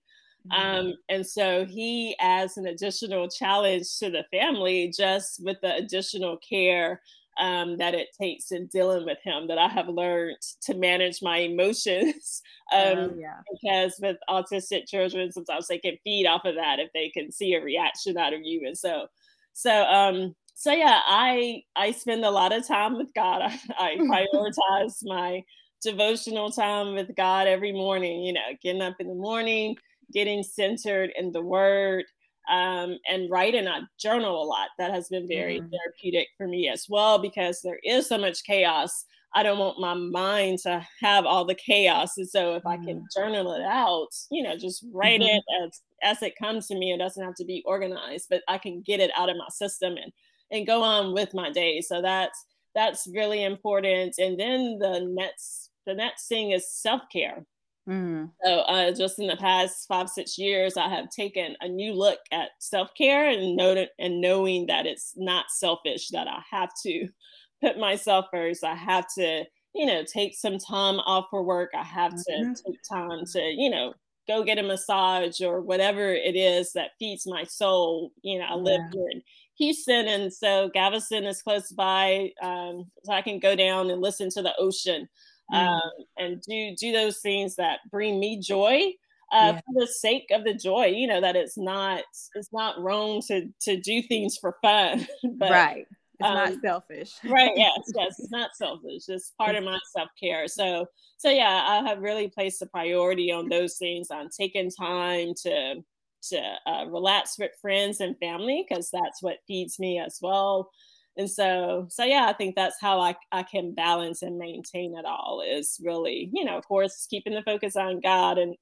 mm-hmm. 0.48 0.52
Um, 0.52 0.94
and 1.08 1.26
so 1.26 1.64
he 1.64 2.14
adds 2.20 2.56
an 2.56 2.66
additional 2.66 3.28
challenge 3.28 3.98
to 3.98 4.10
the 4.10 4.24
family 4.30 4.92
just 4.96 5.44
with 5.44 5.60
the 5.60 5.74
additional 5.74 6.36
care 6.36 7.02
um, 7.40 7.78
that 7.78 7.94
it 7.94 8.08
takes 8.20 8.52
in 8.52 8.66
dealing 8.66 9.06
with 9.06 9.18
him 9.24 9.48
that 9.48 9.58
I 9.58 9.68
have 9.68 9.88
learned 9.88 10.36
to 10.62 10.74
manage 10.74 11.22
my 11.22 11.38
emotions. 11.38 12.42
um, 12.72 12.98
oh, 12.98 13.14
yeah. 13.16 13.40
Because 13.50 13.98
with 14.00 14.18
autistic 14.28 14.86
children, 14.86 15.32
sometimes 15.32 15.66
they 15.66 15.78
can 15.78 15.96
feed 16.04 16.26
off 16.26 16.44
of 16.44 16.54
that 16.56 16.78
if 16.78 16.90
they 16.92 17.08
can 17.08 17.32
see 17.32 17.54
a 17.54 17.62
reaction 17.62 18.16
out 18.18 18.34
of 18.34 18.40
you. 18.42 18.66
And 18.66 18.76
so, 18.76 19.06
so, 19.54 19.84
um, 19.84 20.34
so 20.54 20.72
yeah, 20.72 21.00
I 21.06 21.62
I 21.74 21.92
spend 21.92 22.22
a 22.22 22.30
lot 22.30 22.52
of 22.52 22.66
time 22.66 22.98
with 22.98 23.12
God. 23.14 23.40
I, 23.42 23.58
I 23.78 23.96
prioritize 24.34 24.98
my 25.02 25.42
devotional 25.82 26.50
time 26.50 26.94
with 26.94 27.16
God 27.16 27.46
every 27.46 27.72
morning. 27.72 28.22
You 28.22 28.34
know, 28.34 28.48
getting 28.62 28.82
up 28.82 28.96
in 29.00 29.08
the 29.08 29.14
morning, 29.14 29.76
getting 30.12 30.42
centered 30.42 31.10
in 31.18 31.32
the 31.32 31.40
Word, 31.40 32.04
um, 32.50 32.98
and 33.08 33.30
write 33.30 33.54
in 33.54 33.66
a 33.66 33.88
journal 33.98 34.42
a 34.42 34.44
lot. 34.44 34.68
That 34.78 34.92
has 34.92 35.08
been 35.08 35.28
very 35.28 35.60
mm. 35.60 35.70
therapeutic 35.70 36.28
for 36.36 36.46
me 36.46 36.68
as 36.68 36.86
well 36.88 37.18
because 37.18 37.60
there 37.62 37.80
is 37.84 38.08
so 38.08 38.18
much 38.18 38.44
chaos. 38.44 39.06
I 39.32 39.44
don't 39.44 39.58
want 39.58 39.78
my 39.78 39.94
mind 39.94 40.58
to 40.64 40.84
have 41.00 41.24
all 41.24 41.44
the 41.44 41.54
chaos. 41.54 42.18
And 42.18 42.28
so 42.28 42.56
if 42.56 42.64
mm. 42.64 42.70
I 42.70 42.76
can 42.76 43.00
mm. 43.00 43.04
journal 43.16 43.52
it 43.52 43.62
out, 43.62 44.08
you 44.30 44.42
know, 44.42 44.56
just 44.56 44.84
write 44.92 45.20
mm-hmm. 45.20 45.36
it 45.36 45.44
as, 45.64 45.80
as 46.02 46.22
it 46.22 46.36
comes 46.36 46.66
to 46.66 46.74
me. 46.76 46.92
It 46.92 46.98
doesn't 46.98 47.24
have 47.24 47.36
to 47.36 47.44
be 47.44 47.62
organized, 47.64 48.26
but 48.28 48.42
I 48.48 48.58
can 48.58 48.82
get 48.82 49.00
it 49.00 49.12
out 49.16 49.30
of 49.30 49.36
my 49.36 49.48
system 49.48 49.96
and 49.96 50.12
and 50.52 50.66
go 50.66 50.82
on 50.82 51.14
with 51.14 51.32
my 51.32 51.50
day. 51.50 51.80
So 51.80 52.02
that's 52.02 52.44
that's 52.74 53.06
really 53.14 53.44
important. 53.44 54.16
And 54.18 54.38
then 54.38 54.78
the 54.78 55.06
next 55.08 55.70
the 55.86 55.94
next 55.94 56.26
thing 56.26 56.50
is 56.50 56.68
self-care. 56.68 57.46
Mm. 57.90 58.30
So, 58.44 58.60
uh, 58.60 58.92
just 58.92 59.18
in 59.18 59.26
the 59.26 59.36
past 59.36 59.88
five, 59.88 60.08
six 60.08 60.38
years, 60.38 60.76
I 60.76 60.88
have 60.88 61.10
taken 61.10 61.56
a 61.60 61.68
new 61.68 61.92
look 61.92 62.20
at 62.30 62.50
self 62.60 62.94
care 62.94 63.28
and, 63.28 63.56
know- 63.56 63.86
and 63.98 64.20
knowing 64.20 64.66
that 64.66 64.86
it's 64.86 65.14
not 65.16 65.46
selfish, 65.50 66.08
that 66.10 66.28
I 66.28 66.40
have 66.50 66.70
to 66.84 67.08
put 67.60 67.78
myself 67.78 68.26
first. 68.30 68.62
I 68.62 68.76
have 68.76 69.06
to, 69.16 69.44
you 69.74 69.86
know, 69.86 70.04
take 70.04 70.36
some 70.36 70.58
time 70.58 71.00
off 71.00 71.26
for 71.30 71.42
work. 71.42 71.70
I 71.74 71.82
have 71.82 72.12
mm-hmm. 72.12 72.52
to 72.52 72.62
take 72.62 72.78
time 72.88 73.24
to, 73.32 73.40
you 73.40 73.70
know, 73.70 73.94
go 74.28 74.44
get 74.44 74.58
a 74.58 74.62
massage 74.62 75.40
or 75.40 75.60
whatever 75.60 76.14
it 76.14 76.36
is 76.36 76.72
that 76.74 76.92
feeds 77.00 77.26
my 77.26 77.42
soul. 77.42 78.12
You 78.22 78.38
know, 78.38 78.44
I 78.44 78.50
yeah. 78.50 78.54
live 78.54 78.80
here 78.92 79.08
in 79.10 79.22
Houston, 79.58 80.06
and 80.06 80.32
so 80.32 80.70
Galveston 80.72 81.24
is 81.24 81.42
close 81.42 81.72
by, 81.72 82.30
um, 82.40 82.84
so 83.04 83.12
I 83.12 83.22
can 83.22 83.40
go 83.40 83.56
down 83.56 83.90
and 83.90 84.00
listen 84.00 84.30
to 84.30 84.42
the 84.42 84.54
ocean. 84.58 85.08
Um, 85.52 85.80
and 86.16 86.40
do 86.42 86.74
do 86.76 86.92
those 86.92 87.18
things 87.18 87.56
that 87.56 87.80
bring 87.90 88.18
me 88.20 88.38
joy. 88.40 88.92
Uh, 89.32 89.52
yeah. 89.54 89.60
for 89.60 89.80
the 89.80 89.86
sake 89.86 90.26
of 90.32 90.42
the 90.42 90.54
joy, 90.54 90.86
you 90.86 91.06
know 91.06 91.20
that 91.20 91.36
it's 91.36 91.56
not 91.56 92.02
it's 92.34 92.52
not 92.52 92.80
wrong 92.80 93.22
to 93.28 93.48
to 93.60 93.80
do 93.80 94.02
things 94.02 94.36
for 94.36 94.56
fun, 94.60 95.06
but 95.38 95.50
right 95.50 95.86
it's 96.20 96.28
um, 96.28 96.34
not 96.34 96.62
selfish. 96.62 97.12
right. 97.24 97.52
Yes. 97.56 97.78
Yes. 97.96 98.18
It's 98.18 98.30
not 98.30 98.50
selfish. 98.54 99.08
It's 99.08 99.32
part 99.38 99.56
of 99.56 99.64
my 99.64 99.78
self 99.96 100.10
care. 100.20 100.46
So, 100.48 100.86
so 101.16 101.30
yeah, 101.30 101.64
I 101.66 101.88
have 101.88 102.00
really 102.00 102.28
placed 102.28 102.62
a 102.62 102.66
priority 102.66 103.32
on 103.32 103.48
those 103.48 103.76
things. 103.78 104.10
On 104.10 104.28
taking 104.28 104.70
time 104.70 105.32
to 105.42 105.76
to 106.22 106.42
uh, 106.66 106.84
relax 106.86 107.38
with 107.38 107.52
friends 107.62 108.00
and 108.00 108.18
family 108.18 108.66
because 108.68 108.90
that's 108.92 109.22
what 109.22 109.38
feeds 109.46 109.78
me 109.78 109.98
as 109.98 110.18
well. 110.20 110.70
And 111.16 111.30
so, 111.30 111.86
so 111.90 112.04
yeah, 112.04 112.26
I 112.28 112.32
think 112.32 112.54
that's 112.54 112.80
how 112.80 113.00
I, 113.00 113.16
I 113.32 113.42
can 113.42 113.74
balance 113.74 114.22
and 114.22 114.38
maintain 114.38 114.96
it 114.96 115.04
all 115.04 115.42
is 115.46 115.78
really, 115.84 116.30
you 116.32 116.44
know, 116.44 116.56
of 116.56 116.66
course, 116.66 117.06
keeping 117.10 117.34
the 117.34 117.42
focus 117.42 117.76
on 117.76 118.00
God 118.00 118.38
and 118.38 118.54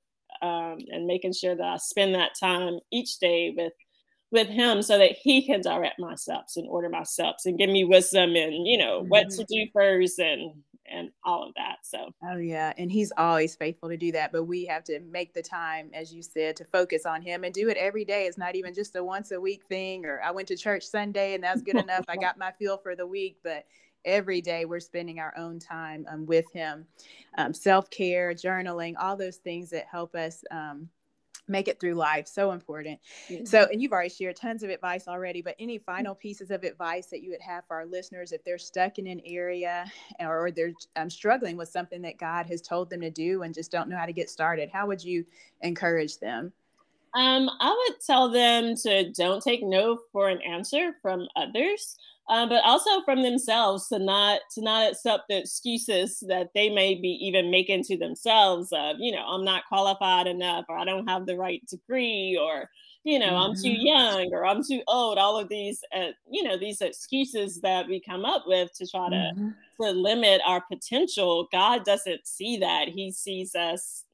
um, 0.42 0.78
and 0.90 1.06
making 1.06 1.32
sure 1.32 1.56
that 1.56 1.64
I 1.64 1.76
spend 1.78 2.14
that 2.14 2.38
time 2.38 2.78
each 2.92 3.18
day 3.18 3.52
with 3.56 3.72
with 4.30 4.48
him 4.48 4.82
so 4.82 4.98
that 4.98 5.12
he 5.12 5.44
can 5.46 5.62
direct 5.62 5.98
my 5.98 6.14
steps 6.14 6.56
and 6.56 6.68
order 6.68 6.88
my 6.88 7.02
steps 7.02 7.46
and 7.46 7.58
give 7.58 7.70
me 7.70 7.84
wisdom 7.84 8.36
and 8.36 8.66
you 8.66 8.76
know 8.76 9.00
mm-hmm. 9.00 9.08
what 9.08 9.30
to 9.30 9.44
do 9.44 9.66
first 9.72 10.18
and 10.18 10.52
and 10.90 11.10
all 11.24 11.46
of 11.46 11.54
that 11.54 11.78
so. 11.82 12.12
Oh 12.22 12.36
yeah 12.36 12.72
and 12.78 12.90
he's 12.90 13.12
always 13.16 13.56
faithful 13.56 13.88
to 13.88 13.96
do 13.96 14.12
that 14.12 14.32
but 14.32 14.44
we 14.44 14.64
have 14.66 14.84
to 14.84 15.00
make 15.00 15.34
the 15.34 15.42
time 15.42 15.90
as 15.92 16.12
you 16.12 16.22
said 16.22 16.56
to 16.56 16.64
focus 16.64 17.06
on 17.06 17.22
him 17.22 17.44
and 17.44 17.54
do 17.54 17.68
it 17.68 17.76
every 17.76 18.04
day. 18.04 18.26
It's 18.26 18.38
not 18.38 18.54
even 18.54 18.74
just 18.74 18.96
a 18.96 19.04
once 19.04 19.30
a 19.32 19.40
week 19.40 19.64
thing 19.68 20.04
or 20.04 20.20
i 20.22 20.30
went 20.30 20.48
to 20.48 20.56
church 20.56 20.84
sunday 20.84 21.34
and 21.34 21.42
that's 21.42 21.62
good 21.62 21.76
enough 21.82 22.04
i 22.08 22.16
got 22.16 22.38
my 22.38 22.52
feel 22.58 22.76
for 22.76 22.94
the 22.94 23.06
week 23.06 23.38
but 23.42 23.64
every 24.04 24.40
day 24.40 24.64
we're 24.64 24.80
spending 24.80 25.20
our 25.20 25.36
own 25.36 25.58
time 25.58 26.06
um, 26.10 26.26
with 26.26 26.50
him. 26.52 26.86
Um, 27.36 27.52
self-care 27.54 28.32
journaling 28.34 28.94
all 28.98 29.16
those 29.16 29.36
things 29.36 29.70
that 29.70 29.86
help 29.90 30.14
us 30.14 30.42
um, 30.50 30.88
make 31.48 31.68
it 31.68 31.80
through 31.80 31.94
life 31.94 32.26
so 32.28 32.52
important. 32.52 32.98
Mm-hmm. 33.28 33.44
so 33.44 33.66
and 33.70 33.80
you've 33.80 33.92
already 33.92 34.08
shared 34.08 34.36
tons 34.36 34.62
of 34.62 34.70
advice 34.70 35.08
already 35.08 35.42
but 35.42 35.54
any 35.58 35.78
final 35.78 36.14
pieces 36.14 36.50
of 36.50 36.62
advice 36.62 37.06
that 37.06 37.22
you 37.22 37.30
would 37.30 37.40
have 37.40 37.64
for 37.66 37.76
our 37.76 37.86
listeners 37.86 38.32
if 38.32 38.44
they're 38.44 38.58
stuck 38.58 38.98
in 38.98 39.06
an 39.06 39.20
area 39.24 39.90
or 40.20 40.50
they're 40.50 40.72
um, 40.96 41.10
struggling 41.10 41.56
with 41.56 41.68
something 41.68 42.02
that 42.02 42.18
god 42.18 42.46
has 42.46 42.60
told 42.60 42.90
them 42.90 43.00
to 43.00 43.10
do 43.10 43.42
and 43.42 43.54
just 43.54 43.70
don't 43.70 43.88
know 43.88 43.96
how 43.96 44.06
to 44.06 44.12
get 44.12 44.30
started 44.30 44.68
how 44.72 44.86
would 44.86 45.02
you 45.02 45.24
encourage 45.62 46.18
them? 46.18 46.52
Um, 47.14 47.48
i 47.60 47.88
would 47.88 48.00
tell 48.00 48.30
them 48.30 48.74
to 48.76 49.10
don't 49.12 49.42
take 49.42 49.62
no 49.62 49.98
for 50.12 50.28
an 50.28 50.42
answer 50.42 50.94
from 51.02 51.26
others 51.36 51.96
uh, 52.28 52.46
but 52.46 52.62
also 52.64 53.00
from 53.02 53.22
themselves 53.22 53.88
to 53.88 53.98
not 53.98 54.40
to 54.54 54.62
not 54.62 54.90
accept 54.90 55.24
the 55.28 55.38
excuses 55.38 56.22
that 56.28 56.50
they 56.54 56.68
may 56.68 56.94
be 56.94 57.08
even 57.08 57.50
making 57.50 57.82
to 57.82 57.96
themselves 57.96 58.70
of 58.72 58.96
you 58.98 59.12
know 59.12 59.24
i'm 59.26 59.44
not 59.44 59.66
qualified 59.66 60.26
enough 60.26 60.64
or 60.68 60.78
i 60.78 60.84
don't 60.84 61.08
have 61.08 61.26
the 61.26 61.36
right 61.36 61.66
degree 61.66 62.38
or 62.40 62.68
you 63.04 63.18
know 63.18 63.36
i'm 63.36 63.54
too 63.54 63.70
mm-hmm. 63.70 63.86
young 63.86 64.30
or 64.32 64.46
i'm 64.46 64.62
too 64.62 64.82
old 64.86 65.18
all 65.18 65.38
of 65.38 65.48
these 65.48 65.80
uh, 65.96 66.10
you 66.30 66.42
know 66.42 66.58
these 66.58 66.80
excuses 66.80 67.60
that 67.60 67.86
we 67.88 68.00
come 68.00 68.24
up 68.24 68.44
with 68.46 68.70
to 68.74 68.86
try 68.86 69.08
to 69.08 69.16
mm-hmm. 69.16 69.48
to 69.80 69.90
limit 69.90 70.40
our 70.46 70.62
potential 70.70 71.48
god 71.52 71.84
doesn't 71.84 72.26
see 72.26 72.58
that 72.58 72.88
he 72.88 73.10
sees 73.10 73.54
us 73.54 74.04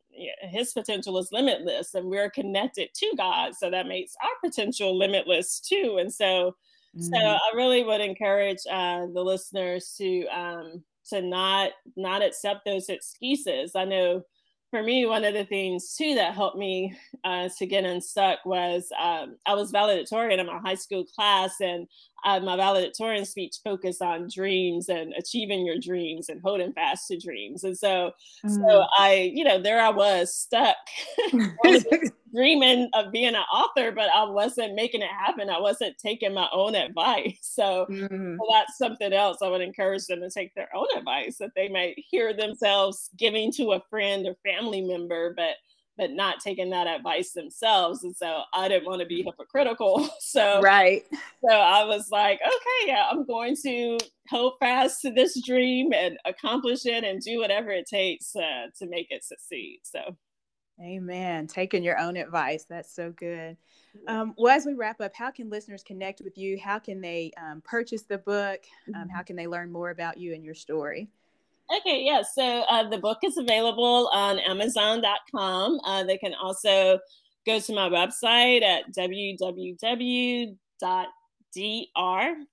his 0.42 0.72
potential 0.72 1.18
is 1.18 1.33
limitless 1.33 1.94
and 1.94 2.07
we're 2.07 2.31
connected 2.31 2.88
to 2.94 3.12
god 3.16 3.53
so 3.55 3.68
that 3.68 3.88
makes 3.88 4.14
our 4.22 4.48
potential 4.48 4.96
limitless 4.96 5.59
too 5.59 5.96
and 5.98 6.12
so 6.12 6.55
so 6.98 7.11
mm-hmm. 7.11 7.26
I 7.26 7.57
really 7.57 7.83
would 7.83 8.00
encourage 8.00 8.59
uh, 8.70 9.07
the 9.12 9.22
listeners 9.22 9.94
to 9.98 10.26
um, 10.26 10.85
to 11.09 11.20
not 11.20 11.72
not 11.96 12.22
accept 12.22 12.64
those 12.64 12.88
excuses. 12.88 13.72
I 13.74 13.85
know 13.85 14.22
for 14.70 14.83
me, 14.83 15.07
one 15.07 15.24
of 15.24 15.35
the 15.35 15.44
things 15.44 15.94
too 15.96 16.14
that 16.16 16.35
helped 16.35 16.57
me 16.57 16.96
uh, 17.22 17.48
to 17.59 17.66
get 17.66 17.85
unstuck 17.85 18.40
was 18.44 18.88
um, 19.00 19.37
I 19.46 19.54
was 19.54 19.70
valedictorian 19.70 20.40
in 20.40 20.46
my 20.46 20.59
high 20.59 20.74
school 20.74 21.04
class, 21.04 21.61
and 21.61 21.87
uh, 22.24 22.40
my 22.40 22.56
valedictorian 22.56 23.24
speech 23.24 23.56
focused 23.62 24.02
on 24.02 24.28
dreams 24.32 24.88
and 24.88 25.12
achieving 25.16 25.66
your 25.66 25.78
dreams 25.78 26.28
and 26.28 26.40
holding 26.42 26.72
fast 26.72 27.08
to 27.08 27.18
dreams. 27.18 27.64
And 27.64 27.76
so, 27.76 28.12
mm. 28.44 28.54
so 28.54 28.84
I, 28.98 29.30
you 29.34 29.44
know, 29.44 29.60
there 29.60 29.80
I 29.80 29.90
was 29.90 30.34
stuck 30.34 30.76
dreaming 32.34 32.88
of 32.94 33.12
being 33.12 33.34
an 33.34 33.44
author, 33.52 33.92
but 33.92 34.08
I 34.14 34.24
wasn't 34.24 34.74
making 34.74 35.02
it 35.02 35.10
happen. 35.10 35.50
I 35.50 35.60
wasn't 35.60 35.98
taking 35.98 36.34
my 36.34 36.48
own 36.52 36.74
advice. 36.74 37.38
So, 37.54 37.87
mm-hmm. 37.88 38.37
so 38.37 38.46
that's 38.50 38.76
something 38.76 39.12
else 39.12 39.38
I 39.40 39.48
would 39.48 39.60
encourage 39.60 40.06
them 40.06 40.20
to 40.20 40.30
take 40.30 40.52
their 40.54 40.68
own 40.74 40.88
advice 40.96 41.38
that 41.38 41.50
they 41.54 41.68
might 41.68 41.94
hear 41.96 42.34
themselves 42.34 43.10
giving 43.16 43.52
to 43.52 43.72
a 43.72 43.82
friend 43.88 44.26
or 44.26 44.34
family 44.44 44.80
member, 44.80 45.34
but 45.37 45.54
but 45.96 46.11
not 46.11 46.40
taking 46.40 46.70
that 46.70 46.87
advice 46.87 47.33
themselves. 47.33 48.02
And 48.02 48.14
so 48.16 48.42
I 48.52 48.68
didn't 48.68 48.87
want 48.87 49.00
to 49.00 49.07
be 49.07 49.22
hypocritical. 49.22 50.09
So 50.20 50.61
right. 50.62 51.04
So 51.46 51.54
I 51.54 51.85
was 51.85 52.11
like, 52.11 52.40
okay, 52.40 52.88
yeah, 52.88 53.04
I'm 53.11 53.24
going 53.24 53.57
to 53.62 53.98
hold 54.28 54.54
fast 54.59 55.02
to 55.02 55.12
this 55.12 55.40
dream 55.44 55.92
and 55.92 56.18
accomplish 56.24 56.87
it 56.87 57.04
and 57.04 57.20
do 57.20 57.38
whatever 57.38 57.70
it 57.70 57.87
takes 57.87 58.35
uh, 58.35 58.66
to 58.78 58.87
make 58.87 59.09
it 59.11 59.22
succeed. 59.22 59.80
So 59.85 60.16
Amen. 60.80 61.46
Taking 61.46 61.85
your 61.85 61.98
own 61.98 62.16
advice. 62.16 62.64
That's 62.68 62.92
so 62.92 63.12
good. 63.12 63.57
Um, 64.09 64.35
well, 64.37 64.57
as 64.57 64.66
we 64.66 64.74
wrap 64.74 65.00
up, 65.00 65.14
how 65.14 65.30
can 65.30 65.48
listeners 65.48 65.85
connect 65.85 66.20
with 66.24 66.37
you? 66.37 66.59
How 66.59 66.80
can 66.80 67.00
they 67.00 67.30
um, 67.40 67.62
purchase 67.64 68.02
the 68.02 68.18
book? 68.18 68.61
Um, 68.88 69.09
how 69.09 69.18
mm-hmm. 69.18 69.24
can 69.24 69.37
they 69.37 69.46
learn 69.46 69.70
more 69.70 69.90
about 69.90 70.18
you 70.18 70.35
and 70.35 70.44
your 70.44 70.54
story? 70.54 71.09
Okay, 71.72 72.05
yeah. 72.05 72.22
So 72.35 72.42
uh, 72.42 72.88
the 72.88 72.98
book 72.98 73.18
is 73.24 73.37
available 73.37 74.09
on 74.12 74.38
Amazon.com. 74.38 75.81
Uh, 75.85 76.05
they 76.05 76.18
can 76.18 76.35
also 76.35 76.98
go 77.46 77.59
to 77.59 77.74
my 77.74 77.88
website 77.88 78.62
at 78.62 78.85
www.dr 78.96 80.57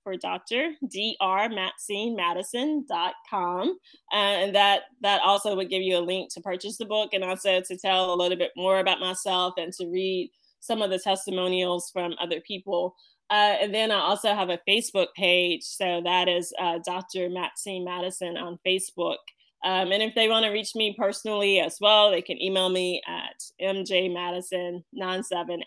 for 0.04 0.16
doctor 0.16 0.70
drmaxinemadison.com 0.84 3.76
uh, 4.12 4.14
and 4.14 4.54
that 4.54 4.82
that 5.00 5.20
also 5.24 5.56
would 5.56 5.68
give 5.68 5.82
you 5.82 5.98
a 5.98 5.98
link 5.98 6.32
to 6.32 6.40
purchase 6.40 6.78
the 6.78 6.84
book 6.84 7.10
and 7.12 7.24
also 7.24 7.60
to 7.60 7.76
tell 7.76 8.14
a 8.14 8.16
little 8.16 8.38
bit 8.38 8.52
more 8.56 8.78
about 8.78 9.00
myself 9.00 9.54
and 9.56 9.72
to 9.72 9.88
read 9.88 10.30
some 10.60 10.80
of 10.82 10.90
the 10.90 10.98
testimonials 10.98 11.90
from 11.92 12.14
other 12.20 12.40
people 12.42 12.94
uh, 13.30 13.56
and 13.60 13.74
then 13.74 13.90
I 13.90 14.00
also 14.00 14.34
have 14.34 14.50
a 14.50 14.60
Facebook 14.68 15.08
page. 15.16 15.62
So 15.62 16.02
that 16.04 16.28
is 16.28 16.52
uh, 16.60 16.80
Dr. 16.84 17.30
Maxine 17.30 17.84
Madison 17.84 18.36
on 18.36 18.58
Facebook. 18.66 19.16
Um, 19.64 19.92
and 19.92 20.02
if 20.02 20.14
they 20.14 20.28
want 20.28 20.44
to 20.44 20.50
reach 20.50 20.74
me 20.74 20.94
personally 20.98 21.60
as 21.60 21.78
well, 21.80 22.10
they 22.10 22.20
can 22.20 22.42
email 22.42 22.68
me 22.68 23.00
at 23.06 23.40
mjmadison97 23.60 24.82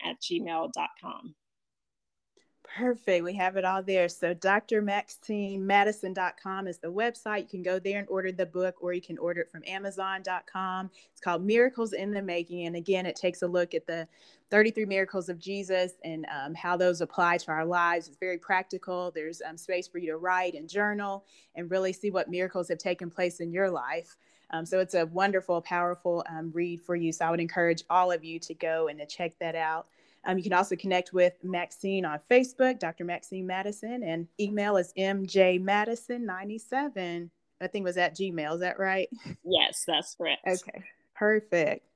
at 0.04 0.20
gmail.com. 0.20 1.34
Perfect. 2.76 3.24
We 3.24 3.34
have 3.34 3.56
it 3.56 3.64
all 3.64 3.82
there. 3.82 4.06
So 4.06 4.34
drmaxinemadison.com 4.34 6.66
is 6.66 6.76
the 6.76 6.92
website. 6.92 7.40
You 7.40 7.48
can 7.48 7.62
go 7.62 7.78
there 7.78 8.00
and 8.00 8.08
order 8.08 8.30
the 8.32 8.44
book, 8.44 8.74
or 8.82 8.92
you 8.92 9.00
can 9.00 9.16
order 9.16 9.40
it 9.40 9.50
from 9.50 9.62
amazon.com. 9.66 10.90
It's 11.10 11.22
called 11.22 11.42
Miracles 11.42 11.94
in 11.94 12.12
the 12.12 12.20
Making. 12.20 12.66
And 12.66 12.76
again, 12.76 13.06
it 13.06 13.16
takes 13.16 13.40
a 13.40 13.46
look 13.46 13.72
at 13.72 13.86
the 13.86 14.06
33 14.50 14.84
miracles 14.84 15.30
of 15.30 15.38
Jesus 15.38 15.92
and 16.04 16.26
um, 16.26 16.54
how 16.54 16.76
those 16.76 17.00
apply 17.00 17.38
to 17.38 17.50
our 17.50 17.64
lives. 17.64 18.08
It's 18.08 18.18
very 18.18 18.36
practical. 18.36 19.10
There's 19.10 19.40
um, 19.40 19.56
space 19.56 19.88
for 19.88 19.96
you 19.96 20.10
to 20.10 20.18
write 20.18 20.52
and 20.52 20.68
journal 20.68 21.24
and 21.54 21.70
really 21.70 21.94
see 21.94 22.10
what 22.10 22.28
miracles 22.28 22.68
have 22.68 22.76
taken 22.76 23.08
place 23.08 23.40
in 23.40 23.52
your 23.52 23.70
life. 23.70 24.18
Um, 24.50 24.66
so 24.66 24.80
it's 24.80 24.94
a 24.94 25.06
wonderful, 25.06 25.62
powerful 25.62 26.22
um, 26.28 26.50
read 26.52 26.82
for 26.82 26.94
you. 26.94 27.10
So 27.10 27.24
I 27.24 27.30
would 27.30 27.40
encourage 27.40 27.84
all 27.88 28.12
of 28.12 28.22
you 28.22 28.38
to 28.40 28.52
go 28.52 28.88
and 28.88 28.98
to 28.98 29.06
check 29.06 29.32
that 29.40 29.54
out. 29.54 29.86
Um, 30.26 30.36
you 30.36 30.42
can 30.42 30.52
also 30.52 30.74
connect 30.76 31.12
with 31.12 31.34
Maxine 31.42 32.04
on 32.04 32.18
Facebook, 32.30 32.78
Dr. 32.80 33.04
Maxine 33.04 33.46
Madison, 33.46 34.02
and 34.02 34.26
email 34.40 34.76
is 34.76 34.92
mjmadison97. 34.98 37.30
I 37.58 37.66
think 37.68 37.84
was 37.84 37.96
at 37.96 38.14
Gmail. 38.16 38.54
Is 38.54 38.60
that 38.60 38.78
right? 38.78 39.08
Yes, 39.44 39.84
that's 39.86 40.14
correct. 40.16 40.46
Okay, 40.46 40.84
perfect. 41.14 41.86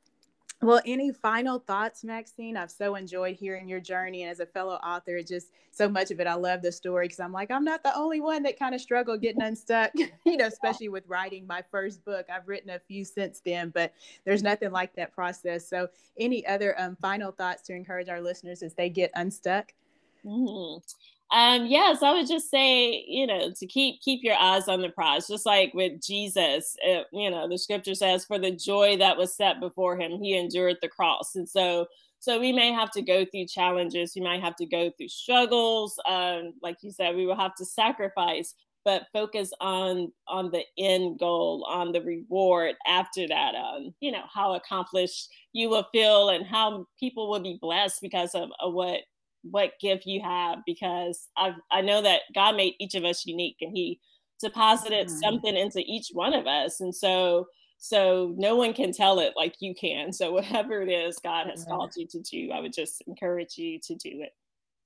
Well, 0.62 0.82
any 0.84 1.10
final 1.10 1.58
thoughts, 1.58 2.04
Maxine? 2.04 2.54
I've 2.54 2.70
so 2.70 2.94
enjoyed 2.94 3.36
hearing 3.36 3.66
your 3.66 3.80
journey. 3.80 4.22
And 4.22 4.30
as 4.30 4.40
a 4.40 4.46
fellow 4.46 4.74
author, 4.74 5.22
just 5.22 5.48
so 5.70 5.88
much 5.88 6.10
of 6.10 6.20
it, 6.20 6.26
I 6.26 6.34
love 6.34 6.60
the 6.60 6.70
story 6.70 7.06
because 7.06 7.20
I'm 7.20 7.32
like, 7.32 7.50
I'm 7.50 7.64
not 7.64 7.82
the 7.82 7.96
only 7.96 8.20
one 8.20 8.42
that 8.42 8.58
kind 8.58 8.74
of 8.74 8.80
struggled 8.82 9.22
getting 9.22 9.40
unstuck, 9.40 9.92
you 10.26 10.36
know, 10.36 10.46
especially 10.46 10.90
with 10.90 11.04
writing 11.06 11.46
my 11.46 11.64
first 11.70 12.04
book. 12.04 12.26
I've 12.30 12.46
written 12.46 12.68
a 12.70 12.78
few 12.78 13.06
since 13.06 13.40
then, 13.40 13.70
but 13.70 13.94
there's 14.26 14.42
nothing 14.42 14.70
like 14.70 14.94
that 14.96 15.14
process. 15.14 15.66
So, 15.66 15.88
any 16.18 16.46
other 16.46 16.78
um, 16.78 16.94
final 17.00 17.32
thoughts 17.32 17.62
to 17.62 17.74
encourage 17.74 18.10
our 18.10 18.20
listeners 18.20 18.62
as 18.62 18.74
they 18.74 18.90
get 18.90 19.10
unstuck? 19.14 19.72
Mm-hmm. 20.26 20.80
Um, 21.32 21.66
yes, 21.66 22.02
I 22.02 22.12
would 22.12 22.26
just 22.26 22.50
say, 22.50 23.04
you 23.06 23.24
know, 23.26 23.52
to 23.56 23.66
keep 23.66 24.00
keep 24.00 24.24
your 24.24 24.34
eyes 24.34 24.66
on 24.66 24.80
the 24.82 24.88
prize, 24.88 25.28
just 25.28 25.46
like 25.46 25.72
with 25.74 26.02
Jesus. 26.02 26.76
It, 26.82 27.06
you 27.12 27.30
know, 27.30 27.48
the 27.48 27.56
scripture 27.58 27.94
says, 27.94 28.24
"For 28.24 28.36
the 28.38 28.50
joy 28.50 28.96
that 28.96 29.16
was 29.16 29.36
set 29.36 29.60
before 29.60 29.96
him, 29.96 30.20
he 30.20 30.36
endured 30.36 30.78
the 30.82 30.88
cross." 30.88 31.36
And 31.36 31.48
so, 31.48 31.86
so 32.18 32.40
we 32.40 32.52
may 32.52 32.72
have 32.72 32.90
to 32.92 33.02
go 33.02 33.24
through 33.24 33.46
challenges. 33.46 34.12
We 34.16 34.22
might 34.22 34.42
have 34.42 34.56
to 34.56 34.66
go 34.66 34.90
through 34.90 35.08
struggles. 35.08 35.96
Um, 36.08 36.54
like 36.62 36.78
you 36.82 36.90
said, 36.90 37.14
we 37.14 37.26
will 37.26 37.36
have 37.36 37.54
to 37.56 37.64
sacrifice, 37.64 38.54
but 38.84 39.06
focus 39.12 39.52
on 39.60 40.10
on 40.26 40.50
the 40.50 40.64
end 40.78 41.20
goal, 41.20 41.64
on 41.68 41.92
the 41.92 42.02
reward 42.02 42.74
after 42.88 43.28
that. 43.28 43.54
Um, 43.54 43.94
you 44.00 44.10
know, 44.10 44.24
how 44.32 44.54
accomplished 44.54 45.28
you 45.52 45.68
will 45.68 45.86
feel, 45.92 46.30
and 46.30 46.44
how 46.44 46.86
people 46.98 47.30
will 47.30 47.40
be 47.40 47.56
blessed 47.60 48.00
because 48.02 48.34
of, 48.34 48.50
of 48.58 48.72
what 48.74 49.02
what 49.42 49.78
gift 49.80 50.06
you 50.06 50.20
have 50.22 50.58
because 50.66 51.28
I 51.36 51.54
I 51.70 51.80
know 51.80 52.02
that 52.02 52.22
God 52.34 52.56
made 52.56 52.74
each 52.78 52.94
of 52.94 53.04
us 53.04 53.26
unique 53.26 53.56
and 53.60 53.72
He 53.74 54.00
deposited 54.40 55.08
mm-hmm. 55.08 55.18
something 55.18 55.56
into 55.56 55.80
each 55.86 56.08
one 56.12 56.34
of 56.34 56.46
us, 56.46 56.80
and 56.80 56.94
so 56.94 57.46
so 57.78 58.34
no 58.36 58.56
one 58.56 58.74
can 58.74 58.92
tell 58.92 59.18
it 59.20 59.32
like 59.36 59.56
you 59.60 59.74
can. 59.74 60.12
So 60.12 60.32
whatever 60.32 60.82
it 60.82 60.90
is 60.90 61.18
God 61.18 61.46
has 61.46 61.64
yeah. 61.66 61.74
called 61.74 61.92
you 61.96 62.06
to 62.08 62.20
do, 62.20 62.50
I 62.52 62.60
would 62.60 62.74
just 62.74 63.02
encourage 63.06 63.56
you 63.56 63.80
to 63.80 63.94
do 63.94 64.20
it. 64.22 64.34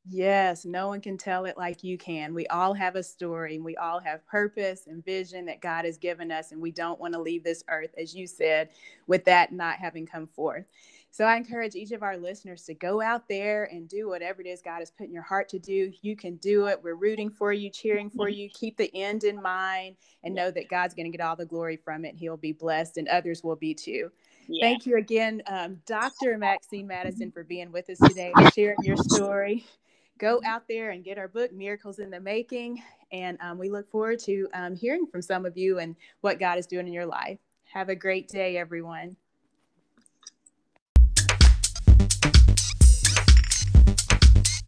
Yes, 0.07 0.67
no 0.67 0.89
one 0.89 1.01
can 1.01 1.17
tell 1.17 1.47
it 1.47 1.57
like 1.57 1.83
you 1.83 1.97
can. 1.97 2.35
We 2.35 2.47
all 2.49 2.75
have 2.75 2.95
a 2.95 3.03
story 3.03 3.57
and 3.57 3.65
we 3.65 3.75
all 3.77 4.01
have 4.01 4.27
purpose 4.27 4.83
and 4.87 5.03
vision 5.03 5.47
that 5.47 5.63
God 5.63 5.87
has 5.87 5.97
given 5.97 6.31
us, 6.31 6.53
and 6.53 6.61
we 6.61 6.71
don't 6.71 7.01
want 7.01 7.15
to 7.15 7.21
leave 7.21 7.43
this 7.43 7.65
earth, 7.69 7.91
as 7.99 8.15
you 8.15 8.27
said, 8.27 8.69
with 9.07 9.25
that 9.25 9.53
not 9.53 9.79
having 9.79 10.07
come 10.07 10.27
forth. 10.27 10.67
So 11.15 11.25
I 11.25 11.37
encourage 11.37 11.77
each 11.77 11.93
of 11.93 12.03
our 12.03 12.17
listeners 12.17 12.65
to 12.65 12.75
go 12.75 13.01
out 13.01 13.29
there 13.29 13.69
and 13.71 13.89
do 13.89 14.09
whatever 14.09 14.41
it 14.41 14.49
is 14.49 14.61
God 14.61 14.81
has 14.81 14.91
put 14.91 15.07
in 15.07 15.13
your 15.13 15.23
heart 15.23 15.49
to 15.51 15.61
do. 15.61 15.93
You 16.03 16.17
can 16.17 16.35
do 16.39 16.67
it. 16.67 16.83
We're 16.83 16.97
rooting 16.97 17.31
for 17.31 17.53
you, 17.53 17.71
cheering 17.71 18.11
for 18.11 18.29
you. 18.29 18.49
Keep 18.49 18.79
the 18.79 18.93
end 18.97 19.23
in 19.23 19.41
mind 19.41 19.95
and 20.25 20.35
know 20.35 20.51
that 20.51 20.69
God's 20.69 20.93
going 20.93 21.05
to 21.05 21.17
get 21.17 21.25
all 21.25 21.37
the 21.37 21.47
glory 21.47 21.77
from 21.77 22.05
it. 22.05 22.17
He'll 22.17 22.37
be 22.37 22.51
blessed 22.51 22.97
and 22.97 23.07
others 23.07 23.45
will 23.45 23.55
be 23.55 23.75
too. 23.75 24.11
Yeah. 24.49 24.67
Thank 24.67 24.87
you 24.87 24.97
again, 24.97 25.41
um, 25.47 25.81
Dr. 25.87 26.37
Maxine 26.37 26.89
Madison, 26.89 27.31
for 27.31 27.45
being 27.45 27.71
with 27.71 27.89
us 27.91 28.01
today 28.01 28.33
and 28.37 28.53
sharing 28.53 28.83
your 28.83 28.97
story. 28.97 29.65
Go 30.19 30.41
out 30.45 30.67
there 30.69 30.91
and 30.91 31.05
get 31.05 31.17
our 31.17 31.29
book, 31.29 31.53
Miracles 31.53 32.01
in 32.01 32.11
the 32.11 32.19
Making. 32.19 32.83
And 33.13 33.39
um, 33.41 33.57
we 33.57 33.71
look 33.71 33.89
forward 33.89 34.19
to 34.25 34.49
um, 34.53 34.75
hearing 34.75 35.07
from 35.07 35.23
some 35.23 35.47
of 35.47 35.57
you 35.57 35.79
and 35.79 35.95
what 36.23 36.41
God 36.41 36.59
is 36.59 36.67
doing 36.67 36.89
in 36.89 36.93
your 36.93 37.07
life. 37.07 37.39
Have 37.73 37.89
a 37.89 37.95
great 37.95 38.27
day, 38.27 38.57
everyone. 38.57 39.17